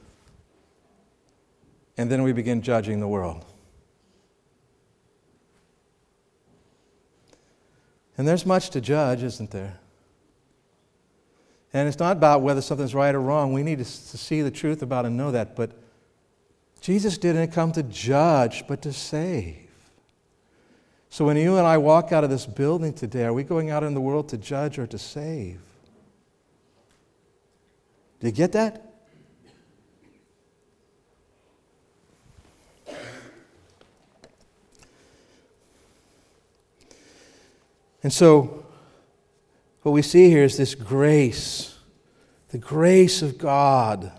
and 1.98 2.10
then 2.10 2.24
we 2.24 2.32
begin 2.32 2.62
judging 2.62 3.00
the 3.00 3.08
world. 3.08 3.44
And 8.18 8.28
there's 8.28 8.46
much 8.46 8.70
to 8.72 8.82
judge, 8.82 9.24
isn't 9.24 9.52
there? 9.52 9.80
And 11.74 11.88
it's 11.88 12.00
not 12.00 12.18
about 12.18 12.42
whether 12.42 12.62
something's 12.62 12.96
right 12.96 13.14
or 13.14 13.22
wrong. 13.22 13.54
We 13.54 13.62
need 13.62 13.80
to, 13.80 13.86
see 13.86 14.42
the 14.42 14.52
truth 14.52 14.82
about 14.82 15.06
and 15.06 15.18
know 15.18 15.32
that. 15.32 15.56
But 15.56 15.72
Jesus 16.82 17.18
didn't 17.18 17.52
come 17.52 17.72
to 17.74 17.84
judge, 17.84 18.66
but 18.68 18.82
to 18.84 18.94
save. 18.94 19.67
So 21.10 21.26
when 21.26 21.38
you 21.38 21.58
and 21.58 21.65
I 21.65 21.78
walk 21.78 22.12
out 22.12 22.24
of 22.24 22.30
this 22.30 22.46
building 22.46 22.93
today, 22.93 23.24
are 23.24 23.34
we 23.34 23.43
going 23.43 23.70
out 23.70 23.84
in 23.84 23.93
the 23.93 24.02
world 24.02 24.30
to 24.30 24.38
judge 24.38 24.78
or 24.78 24.86
to 24.88 24.98
save? 24.98 25.62
Do 28.20 28.28
you 28.28 28.34
get 28.34 28.52
that? 28.54 28.84
And 38.04 38.13
so, 38.13 38.65
what 39.82 39.91
we 39.91 40.02
see 40.02 40.30
here 40.30 40.43
is 40.43 40.58
this 40.58 40.76
grace, 40.76 41.78
the 42.50 42.58
grace 42.58 43.22
of 43.22 43.38
God. 43.38 44.12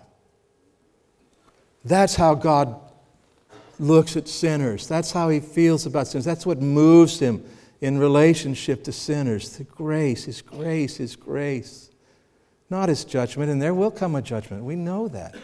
That's 1.83 2.15
how 2.15 2.35
God 2.35 2.79
looks 3.79 4.17
at 4.17 4.27
sinners. 4.27 4.87
That's 4.87 5.11
how 5.11 5.29
he 5.29 5.39
feels 5.39 5.85
about 5.85 6.07
sinners. 6.07 6.25
That's 6.25 6.45
what 6.45 6.61
moves 6.61 7.19
him 7.19 7.43
in 7.81 7.97
relationship 7.97 8.83
to 8.83 8.91
sinners. 8.91 9.57
The 9.57 9.63
grace, 9.63 10.25
his 10.25 10.41
grace, 10.41 10.97
his 10.97 11.15
grace. 11.15 11.89
Not 12.69 12.89
his 12.89 13.05
judgment, 13.05 13.49
and 13.49 13.61
there 13.61 13.73
will 13.73 13.91
come 13.91 14.15
a 14.15 14.21
judgment. 14.21 14.63
We 14.63 14.75
know 14.75 15.07
that. 15.07 15.35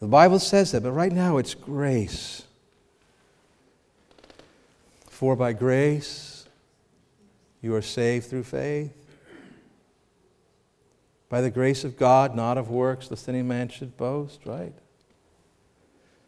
The 0.00 0.06
Bible 0.06 0.38
says 0.38 0.72
that, 0.72 0.82
but 0.82 0.92
right 0.92 1.12
now 1.12 1.36
it's 1.38 1.54
grace. 1.54 2.42
For 5.08 5.36
by 5.36 5.52
grace 5.52 6.46
you 7.62 7.74
are 7.74 7.82
saved 7.82 8.26
through 8.26 8.44
faith. 8.44 8.92
By 11.28 11.40
the 11.40 11.50
grace 11.50 11.84
of 11.84 11.96
God, 11.96 12.34
not 12.34 12.58
of 12.58 12.70
works, 12.70 13.10
lest 13.10 13.28
any 13.28 13.42
man 13.42 13.68
should 13.68 13.96
boast, 13.96 14.40
right? 14.44 14.72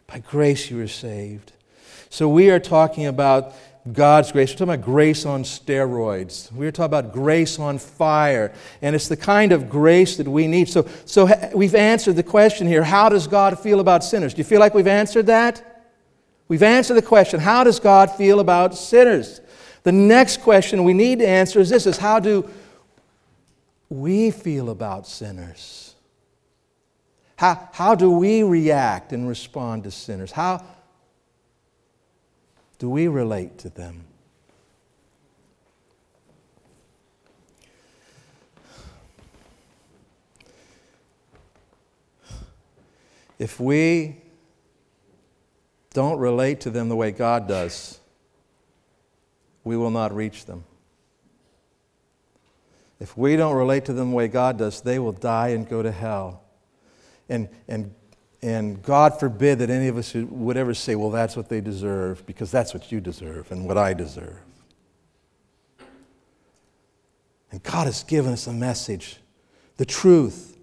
By 0.07 0.19
grace 0.19 0.71
you 0.71 0.81
are 0.81 0.89
saved. 0.89 1.53
So 2.11 2.29
we 2.29 2.51
are 2.51 2.61
talking 2.61 3.07
about 3.07 3.55
God's 3.91 4.31
grace. 4.31 4.51
We're 4.51 4.59
talking 4.59 4.75
about 4.75 4.85
grace 4.85 5.27
on 5.27 5.43
steroids. 5.43 6.53
We're 6.53 6.71
talking 6.71 6.85
about 6.85 7.13
grace 7.13 7.59
on 7.59 7.79
fire. 7.79 8.53
And 8.81 8.95
it's 8.95 9.09
the 9.09 9.17
kind 9.17 9.51
of 9.51 9.69
grace 9.69 10.17
that 10.19 10.29
we 10.29 10.47
need. 10.47 10.69
So, 10.69 10.87
so 11.05 11.29
we've 11.55 11.75
answered 11.75 12.17
the 12.17 12.23
question 12.23 12.67
here 12.67 12.85
how 12.85 13.09
does 13.09 13.27
God 13.27 13.59
feel 13.59 13.81
about 13.81 14.05
sinners? 14.05 14.35
Do 14.35 14.39
you 14.39 14.45
feel 14.45 14.61
like 14.61 14.75
we've 14.75 14.87
answered 14.87 15.27
that? 15.27 15.91
We've 16.47 16.63
answered 16.63 16.95
the 16.95 17.03
question 17.03 17.41
how 17.41 17.65
does 17.65 17.81
God 17.81 18.11
feel 18.11 18.39
about 18.39 18.77
sinners? 18.77 19.41
The 19.83 19.93
next 19.93 20.43
question 20.43 20.85
we 20.85 20.93
need 20.93 21.19
to 21.19 21.27
answer 21.27 21.59
is 21.59 21.69
this 21.69 21.87
is 21.87 21.99
how 21.99 22.21
do 22.21 22.49
we 23.89 24.31
feel 24.31 24.71
about 24.71 25.09
sinners? 25.09 25.95
How, 27.43 27.69
how 27.73 27.97
do 27.97 28.09
we 28.09 28.45
react 28.45 29.13
and 29.13 29.27
respond 29.27 29.83
to 29.83 29.91
sinners? 29.91 30.31
How 30.31 30.65
do 32.79 32.89
we 32.89 33.09
relate 33.09 33.59
to 33.59 33.69
them? 33.69 34.05
If 43.41 43.59
we 43.59 44.19
don't 45.95 46.21
relate 46.21 46.61
to 46.61 46.71
them 46.71 46.89
the 46.89 46.95
way 46.95 47.11
God 47.11 47.49
does, 47.49 47.99
we 49.65 49.77
will 49.77 49.91
not 49.91 50.15
reach 50.15 50.45
them. 50.45 50.63
If 53.01 53.19
we 53.19 53.35
don't 53.35 53.57
relate 53.57 53.87
to 53.87 53.93
them 53.93 54.11
the 54.11 54.17
way 54.17 54.29
God 54.29 54.59
does, 54.59 54.81
they 54.81 55.01
will 55.01 55.11
die 55.11 55.49
and 55.49 55.69
go 55.69 55.83
to 55.83 55.91
hell. 55.91 56.42
And, 57.33 57.49
and, 57.67 57.95
and 58.43 58.83
God 58.83 59.19
forbid 59.19 59.61
that 59.61 59.71
any 59.71 59.89
of 59.89 59.97
us 59.97 60.13
would 60.13 60.59
ever 60.59 60.75
say, 60.75 60.97
well, 60.97 61.09
that's 61.09 61.35
what 61.35 61.49
they 61.49 61.63
deserve, 61.63 62.27
because 62.27 62.51
that's 62.51 62.75
what 62.75 62.93
you 62.93 63.01
deserve 63.01 63.51
and 63.51 63.67
what 63.67 63.79
I 63.79 63.95
deserve. 63.95 64.37
And 67.51 67.63
God 67.63 67.87
has 67.87 68.03
given 68.05 68.35
us 68.35 68.47
a 68.47 68.53
message, 68.53 69.17
the 69.79 69.87
truth, 69.87 70.59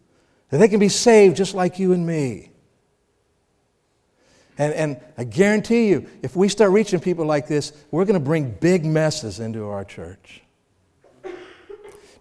that 0.52 0.60
they 0.60 0.68
can 0.68 0.80
be 0.80 0.90
saved 0.90 1.38
just 1.38 1.56
like 1.56 1.80
you 1.80 1.92
and 1.92 2.06
me. 2.06 2.52
And, 4.60 4.74
and 4.74 5.02
I 5.18 5.24
guarantee 5.24 5.88
you, 5.88 6.08
if 6.22 6.36
we 6.36 6.50
start 6.50 6.72
reaching 6.72 7.00
people 7.00 7.26
like 7.26 7.48
this, 7.48 7.74
we're 7.90 8.06
going 8.06 8.14
to 8.20 8.24
bring 8.24 8.52
big 8.52 8.86
messes 8.86 9.40
into 9.40 9.66
our 9.70 9.86
church. 9.86 10.44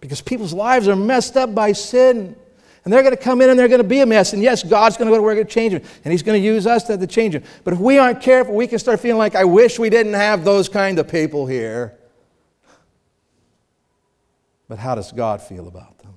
Because 0.01 0.21
people's 0.21 0.53
lives 0.53 0.87
are 0.87 0.95
messed 0.95 1.37
up 1.37 1.53
by 1.53 1.73
sin. 1.73 2.35
And 2.83 2.93
they're 2.93 3.03
going 3.03 3.15
to 3.15 3.21
come 3.21 3.41
in 3.41 3.49
and 3.49 3.59
they're 3.59 3.67
going 3.67 3.81
to 3.81 3.87
be 3.87 3.99
a 3.99 4.05
mess. 4.05 4.33
And 4.33 4.41
yes, 4.41 4.63
God's 4.63 4.97
going 4.97 5.07
to 5.07 5.11
go 5.11 5.17
to 5.17 5.23
work 5.23 5.37
and 5.37 5.49
change 5.49 5.73
them. 5.73 5.83
And 6.03 6.11
He's 6.11 6.23
going 6.23 6.41
to 6.41 6.45
use 6.45 6.65
us 6.65 6.83
to 6.83 7.07
change 7.07 7.33
them. 7.33 7.43
But 7.63 7.73
if 7.73 7.79
we 7.79 7.97
aren't 7.97 8.21
careful, 8.21 8.55
we 8.55 8.67
can 8.67 8.79
start 8.79 8.99
feeling 8.99 9.17
like, 9.17 9.35
I 9.35 9.43
wish 9.43 9.77
we 9.77 9.89
didn't 9.89 10.13
have 10.13 10.43
those 10.43 10.69
kind 10.69 10.97
of 10.97 11.07
people 11.07 11.45
here. 11.45 11.97
But 14.67 14.79
how 14.79 14.95
does 14.95 15.11
God 15.11 15.41
feel 15.41 15.67
about 15.67 15.97
them? 15.99 16.13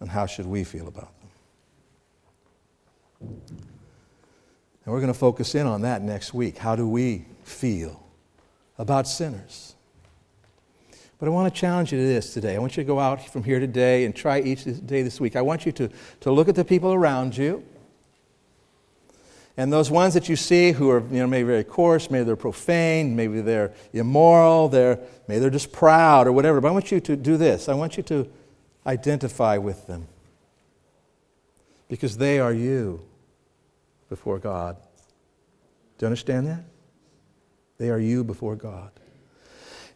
And 0.00 0.08
how 0.08 0.26
should 0.26 0.46
we 0.46 0.64
feel 0.64 0.88
about 0.88 1.12
them? 1.20 1.30
And 3.20 4.94
we're 4.94 5.00
going 5.00 5.12
to 5.12 5.18
focus 5.18 5.54
in 5.54 5.66
on 5.66 5.82
that 5.82 6.00
next 6.00 6.32
week. 6.32 6.56
How 6.56 6.74
do 6.74 6.88
we 6.88 7.26
feel 7.44 8.02
about 8.78 9.06
sinners? 9.06 9.74
But 11.20 11.26
I 11.26 11.28
want 11.28 11.52
to 11.54 11.60
challenge 11.60 11.92
you 11.92 11.98
to 11.98 12.06
this 12.06 12.32
today. 12.32 12.56
I 12.56 12.58
want 12.58 12.78
you 12.78 12.82
to 12.82 12.86
go 12.86 12.98
out 12.98 13.28
from 13.28 13.44
here 13.44 13.60
today 13.60 14.06
and 14.06 14.16
try 14.16 14.40
each 14.40 14.64
day 14.64 15.02
this 15.02 15.20
week. 15.20 15.36
I 15.36 15.42
want 15.42 15.66
you 15.66 15.72
to, 15.72 15.90
to 16.20 16.32
look 16.32 16.48
at 16.48 16.54
the 16.54 16.64
people 16.64 16.94
around 16.94 17.36
you. 17.36 17.62
And 19.58 19.70
those 19.70 19.90
ones 19.90 20.14
that 20.14 20.30
you 20.30 20.36
see 20.36 20.72
who 20.72 20.88
are, 20.88 21.00
you 21.00 21.18
know, 21.18 21.26
maybe 21.26 21.46
very 21.46 21.64
coarse, 21.64 22.10
maybe 22.10 22.24
they're 22.24 22.36
profane, 22.36 23.14
maybe 23.14 23.42
they're 23.42 23.74
immoral, 23.92 24.68
they're, 24.68 24.98
maybe 25.28 25.40
they're 25.40 25.50
just 25.50 25.72
proud 25.72 26.26
or 26.26 26.32
whatever. 26.32 26.58
But 26.62 26.68
I 26.68 26.70
want 26.70 26.90
you 26.90 27.00
to 27.00 27.16
do 27.16 27.36
this. 27.36 27.68
I 27.68 27.74
want 27.74 27.98
you 27.98 28.02
to 28.04 28.26
identify 28.86 29.58
with 29.58 29.86
them. 29.86 30.06
Because 31.88 32.16
they 32.16 32.38
are 32.38 32.54
you 32.54 33.02
before 34.08 34.38
God. 34.38 34.76
Do 35.98 36.04
you 36.04 36.06
understand 36.06 36.46
that? 36.46 36.64
They 37.76 37.90
are 37.90 38.00
you 38.00 38.24
before 38.24 38.56
God. 38.56 38.92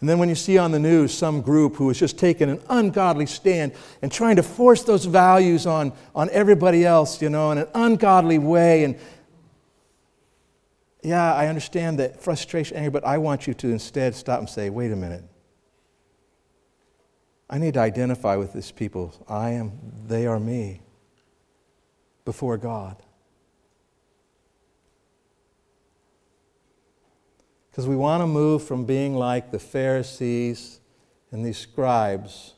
And 0.04 0.08
then 0.10 0.18
when 0.18 0.28
you 0.28 0.34
see 0.34 0.58
on 0.58 0.70
the 0.70 0.78
news 0.78 1.14
some 1.14 1.40
group 1.40 1.76
who 1.76 1.88
is 1.88 1.98
just 1.98 2.18
taking 2.18 2.50
an 2.50 2.60
ungodly 2.68 3.24
stand 3.24 3.72
and 4.02 4.12
trying 4.12 4.36
to 4.36 4.42
force 4.42 4.82
those 4.82 5.06
values 5.06 5.64
on, 5.64 5.94
on 6.14 6.28
everybody 6.28 6.84
else, 6.84 7.22
you 7.22 7.30
know, 7.30 7.50
in 7.52 7.56
an 7.56 7.68
ungodly 7.72 8.36
way. 8.36 8.84
And 8.84 8.98
yeah, 11.02 11.32
I 11.32 11.46
understand 11.46 11.98
that 12.00 12.22
frustration, 12.22 12.76
anger, 12.76 12.90
but 12.90 13.02
I 13.06 13.16
want 13.16 13.46
you 13.46 13.54
to 13.54 13.68
instead 13.68 14.14
stop 14.14 14.40
and 14.40 14.46
say, 14.46 14.68
wait 14.68 14.92
a 14.92 14.96
minute. 14.96 15.24
I 17.48 17.56
need 17.56 17.72
to 17.72 17.80
identify 17.80 18.36
with 18.36 18.52
these 18.52 18.72
people. 18.72 19.14
I 19.26 19.52
am, 19.52 19.72
they 20.06 20.26
are 20.26 20.38
me 20.38 20.82
before 22.26 22.58
God. 22.58 23.02
Because 27.74 27.88
we 27.88 27.96
want 27.96 28.22
to 28.22 28.28
move 28.28 28.62
from 28.62 28.84
being 28.84 29.16
like 29.16 29.50
the 29.50 29.58
Pharisees 29.58 30.78
and 31.32 31.44
these 31.44 31.58
scribes 31.58 32.54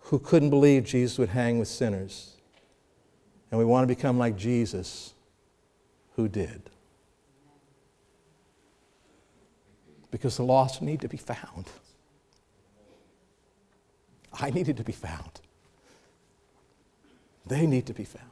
who 0.00 0.18
couldn't 0.18 0.50
believe 0.50 0.82
Jesus 0.82 1.16
would 1.16 1.28
hang 1.28 1.60
with 1.60 1.68
sinners. 1.68 2.34
And 3.52 3.58
we 3.60 3.64
want 3.64 3.84
to 3.84 3.86
become 3.86 4.18
like 4.18 4.36
Jesus 4.36 5.14
who 6.16 6.26
did. 6.26 6.70
Because 10.10 10.38
the 10.38 10.42
lost 10.42 10.82
need 10.82 11.00
to 11.02 11.08
be 11.08 11.16
found. 11.16 11.66
I 14.32 14.50
needed 14.50 14.76
to 14.78 14.82
be 14.82 14.90
found. 14.90 15.40
They 17.46 17.64
need 17.64 17.86
to 17.86 17.94
be 17.94 18.02
found. 18.04 18.26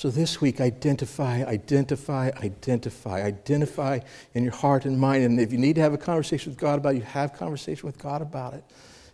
So 0.00 0.08
this 0.08 0.40
week, 0.40 0.62
identify, 0.62 1.44
identify, 1.44 2.30
identify, 2.42 3.20
identify 3.22 4.00
in 4.32 4.44
your 4.44 4.54
heart 4.54 4.86
and 4.86 4.98
mind. 4.98 5.24
And 5.24 5.38
if 5.38 5.52
you 5.52 5.58
need 5.58 5.74
to 5.74 5.82
have 5.82 5.92
a 5.92 5.98
conversation 5.98 6.50
with 6.50 6.58
God 6.58 6.78
about 6.78 6.94
it, 6.94 7.00
you 7.00 7.04
have 7.04 7.34
conversation 7.34 7.86
with 7.86 7.98
God 7.98 8.22
about 8.22 8.54
it. 8.54 8.64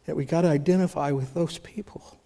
That 0.04 0.14
we 0.14 0.24
got 0.24 0.42
to 0.42 0.48
identify 0.48 1.10
with 1.10 1.34
those 1.34 1.58
people. 1.58 2.16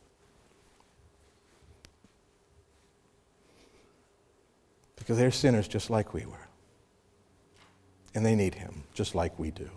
Because 4.96 5.16
they're 5.16 5.30
sinners 5.30 5.66
just 5.66 5.88
like 5.88 6.12
we 6.12 6.26
were. 6.26 6.46
And 8.14 8.26
they 8.26 8.34
need 8.34 8.56
Him 8.56 8.84
just 8.92 9.14
like 9.14 9.38
we 9.38 9.50
do. 9.50 9.70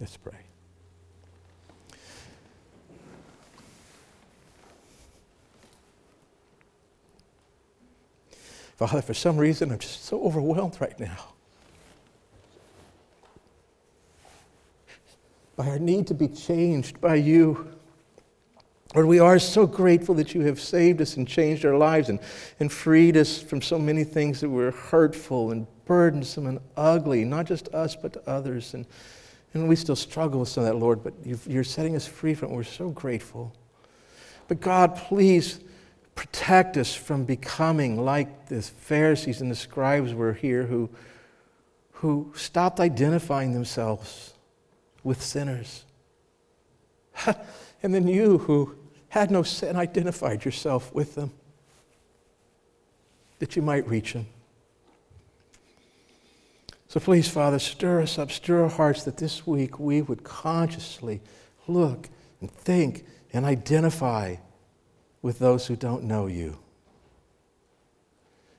Let's 0.00 0.16
pray. 0.16 0.47
Father, 8.78 9.02
for 9.02 9.12
some 9.12 9.36
reason, 9.36 9.72
I'm 9.72 9.80
just 9.80 10.04
so 10.04 10.22
overwhelmed 10.22 10.76
right 10.80 10.98
now 11.00 11.34
by 15.56 15.68
our 15.68 15.80
need 15.80 16.06
to 16.06 16.14
be 16.14 16.28
changed 16.28 17.00
by 17.00 17.16
you. 17.16 17.76
Lord, 18.94 19.08
we 19.08 19.18
are 19.18 19.40
so 19.40 19.66
grateful 19.66 20.14
that 20.14 20.32
you 20.32 20.42
have 20.42 20.60
saved 20.60 21.00
us 21.00 21.16
and 21.16 21.26
changed 21.26 21.64
our 21.64 21.76
lives 21.76 22.08
and, 22.08 22.20
and 22.60 22.70
freed 22.70 23.16
us 23.16 23.42
from 23.42 23.60
so 23.60 23.80
many 23.80 24.04
things 24.04 24.40
that 24.42 24.48
were 24.48 24.70
hurtful 24.70 25.50
and 25.50 25.66
burdensome 25.84 26.46
and 26.46 26.60
ugly, 26.76 27.24
not 27.24 27.46
just 27.46 27.66
us, 27.74 27.96
but 27.96 28.12
to 28.12 28.30
others. 28.30 28.74
And, 28.74 28.86
and 29.54 29.68
we 29.68 29.74
still 29.74 29.96
struggle 29.96 30.38
with 30.38 30.50
some 30.50 30.62
of 30.62 30.68
that, 30.68 30.76
Lord, 30.76 31.02
but 31.02 31.14
you're 31.24 31.64
setting 31.64 31.96
us 31.96 32.06
free 32.06 32.32
from 32.32 32.52
it. 32.52 32.54
We're 32.54 32.62
so 32.62 32.90
grateful. 32.90 33.52
But 34.46 34.60
God, 34.60 34.94
please 34.94 35.58
protect 36.18 36.76
us 36.76 36.92
from 36.92 37.24
becoming 37.24 38.04
like 38.04 38.48
the 38.48 38.60
Pharisees 38.60 39.40
and 39.40 39.48
the 39.48 39.54
scribes 39.54 40.12
were 40.12 40.32
here 40.32 40.64
who, 40.64 40.90
who 41.92 42.32
stopped 42.34 42.80
identifying 42.80 43.52
themselves 43.52 44.34
with 45.04 45.22
sinners. 45.22 45.84
and 47.84 47.94
then 47.94 48.08
you, 48.08 48.38
who 48.38 48.74
had 49.10 49.30
no 49.30 49.44
sin, 49.44 49.76
identified 49.76 50.44
yourself 50.44 50.92
with 50.92 51.14
them 51.14 51.30
that 53.38 53.54
you 53.54 53.62
might 53.62 53.86
reach 53.86 54.14
them. 54.14 54.26
So 56.88 56.98
please, 56.98 57.28
Father, 57.28 57.60
stir 57.60 58.02
us 58.02 58.18
up, 58.18 58.32
stir 58.32 58.64
our 58.64 58.68
hearts 58.68 59.04
that 59.04 59.18
this 59.18 59.46
week 59.46 59.78
we 59.78 60.02
would 60.02 60.24
consciously 60.24 61.20
look 61.68 62.08
and 62.40 62.50
think 62.50 63.06
and 63.32 63.44
identify 63.44 64.34
with 65.22 65.38
those 65.38 65.66
who 65.66 65.76
don't 65.76 66.04
know 66.04 66.26
you. 66.26 66.58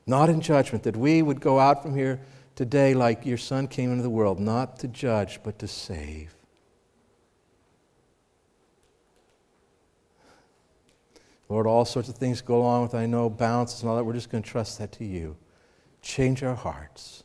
Not 0.06 0.30
in 0.30 0.42
judgment, 0.42 0.84
that 0.84 0.98
we 0.98 1.22
would 1.22 1.40
go 1.40 1.60
out 1.60 1.84
from 1.84 1.96
here 1.96 2.20
today 2.56 2.94
like 2.94 3.26
your 3.26 3.38
Son 3.38 3.68
came 3.68 3.92
into 3.92 4.04
the 4.04 4.10
world, 4.10 4.40
not 4.40 4.80
to 4.80 4.88
judge, 4.88 5.40
but 5.44 5.60
to 5.60 5.68
save. 5.68 6.34
Lord, 11.48 11.66
all 11.66 11.86
sorts 11.86 12.10
of 12.10 12.16
things 12.16 12.42
go 12.42 12.58
along 12.60 12.84
with, 12.84 12.96
I 12.96 13.08
know, 13.08 13.30
balances 13.30 13.82
and 13.82 13.90
all 13.90 13.96
that. 13.96 14.04
We're 14.04 14.14
just 14.14 14.30
going 14.30 14.44
to 14.44 14.50
trust 14.50 14.78
that 14.78 14.92
to 14.94 15.06
you. 15.06 15.36
Change 16.02 16.44
our 16.44 16.56
hearts. 16.56 17.24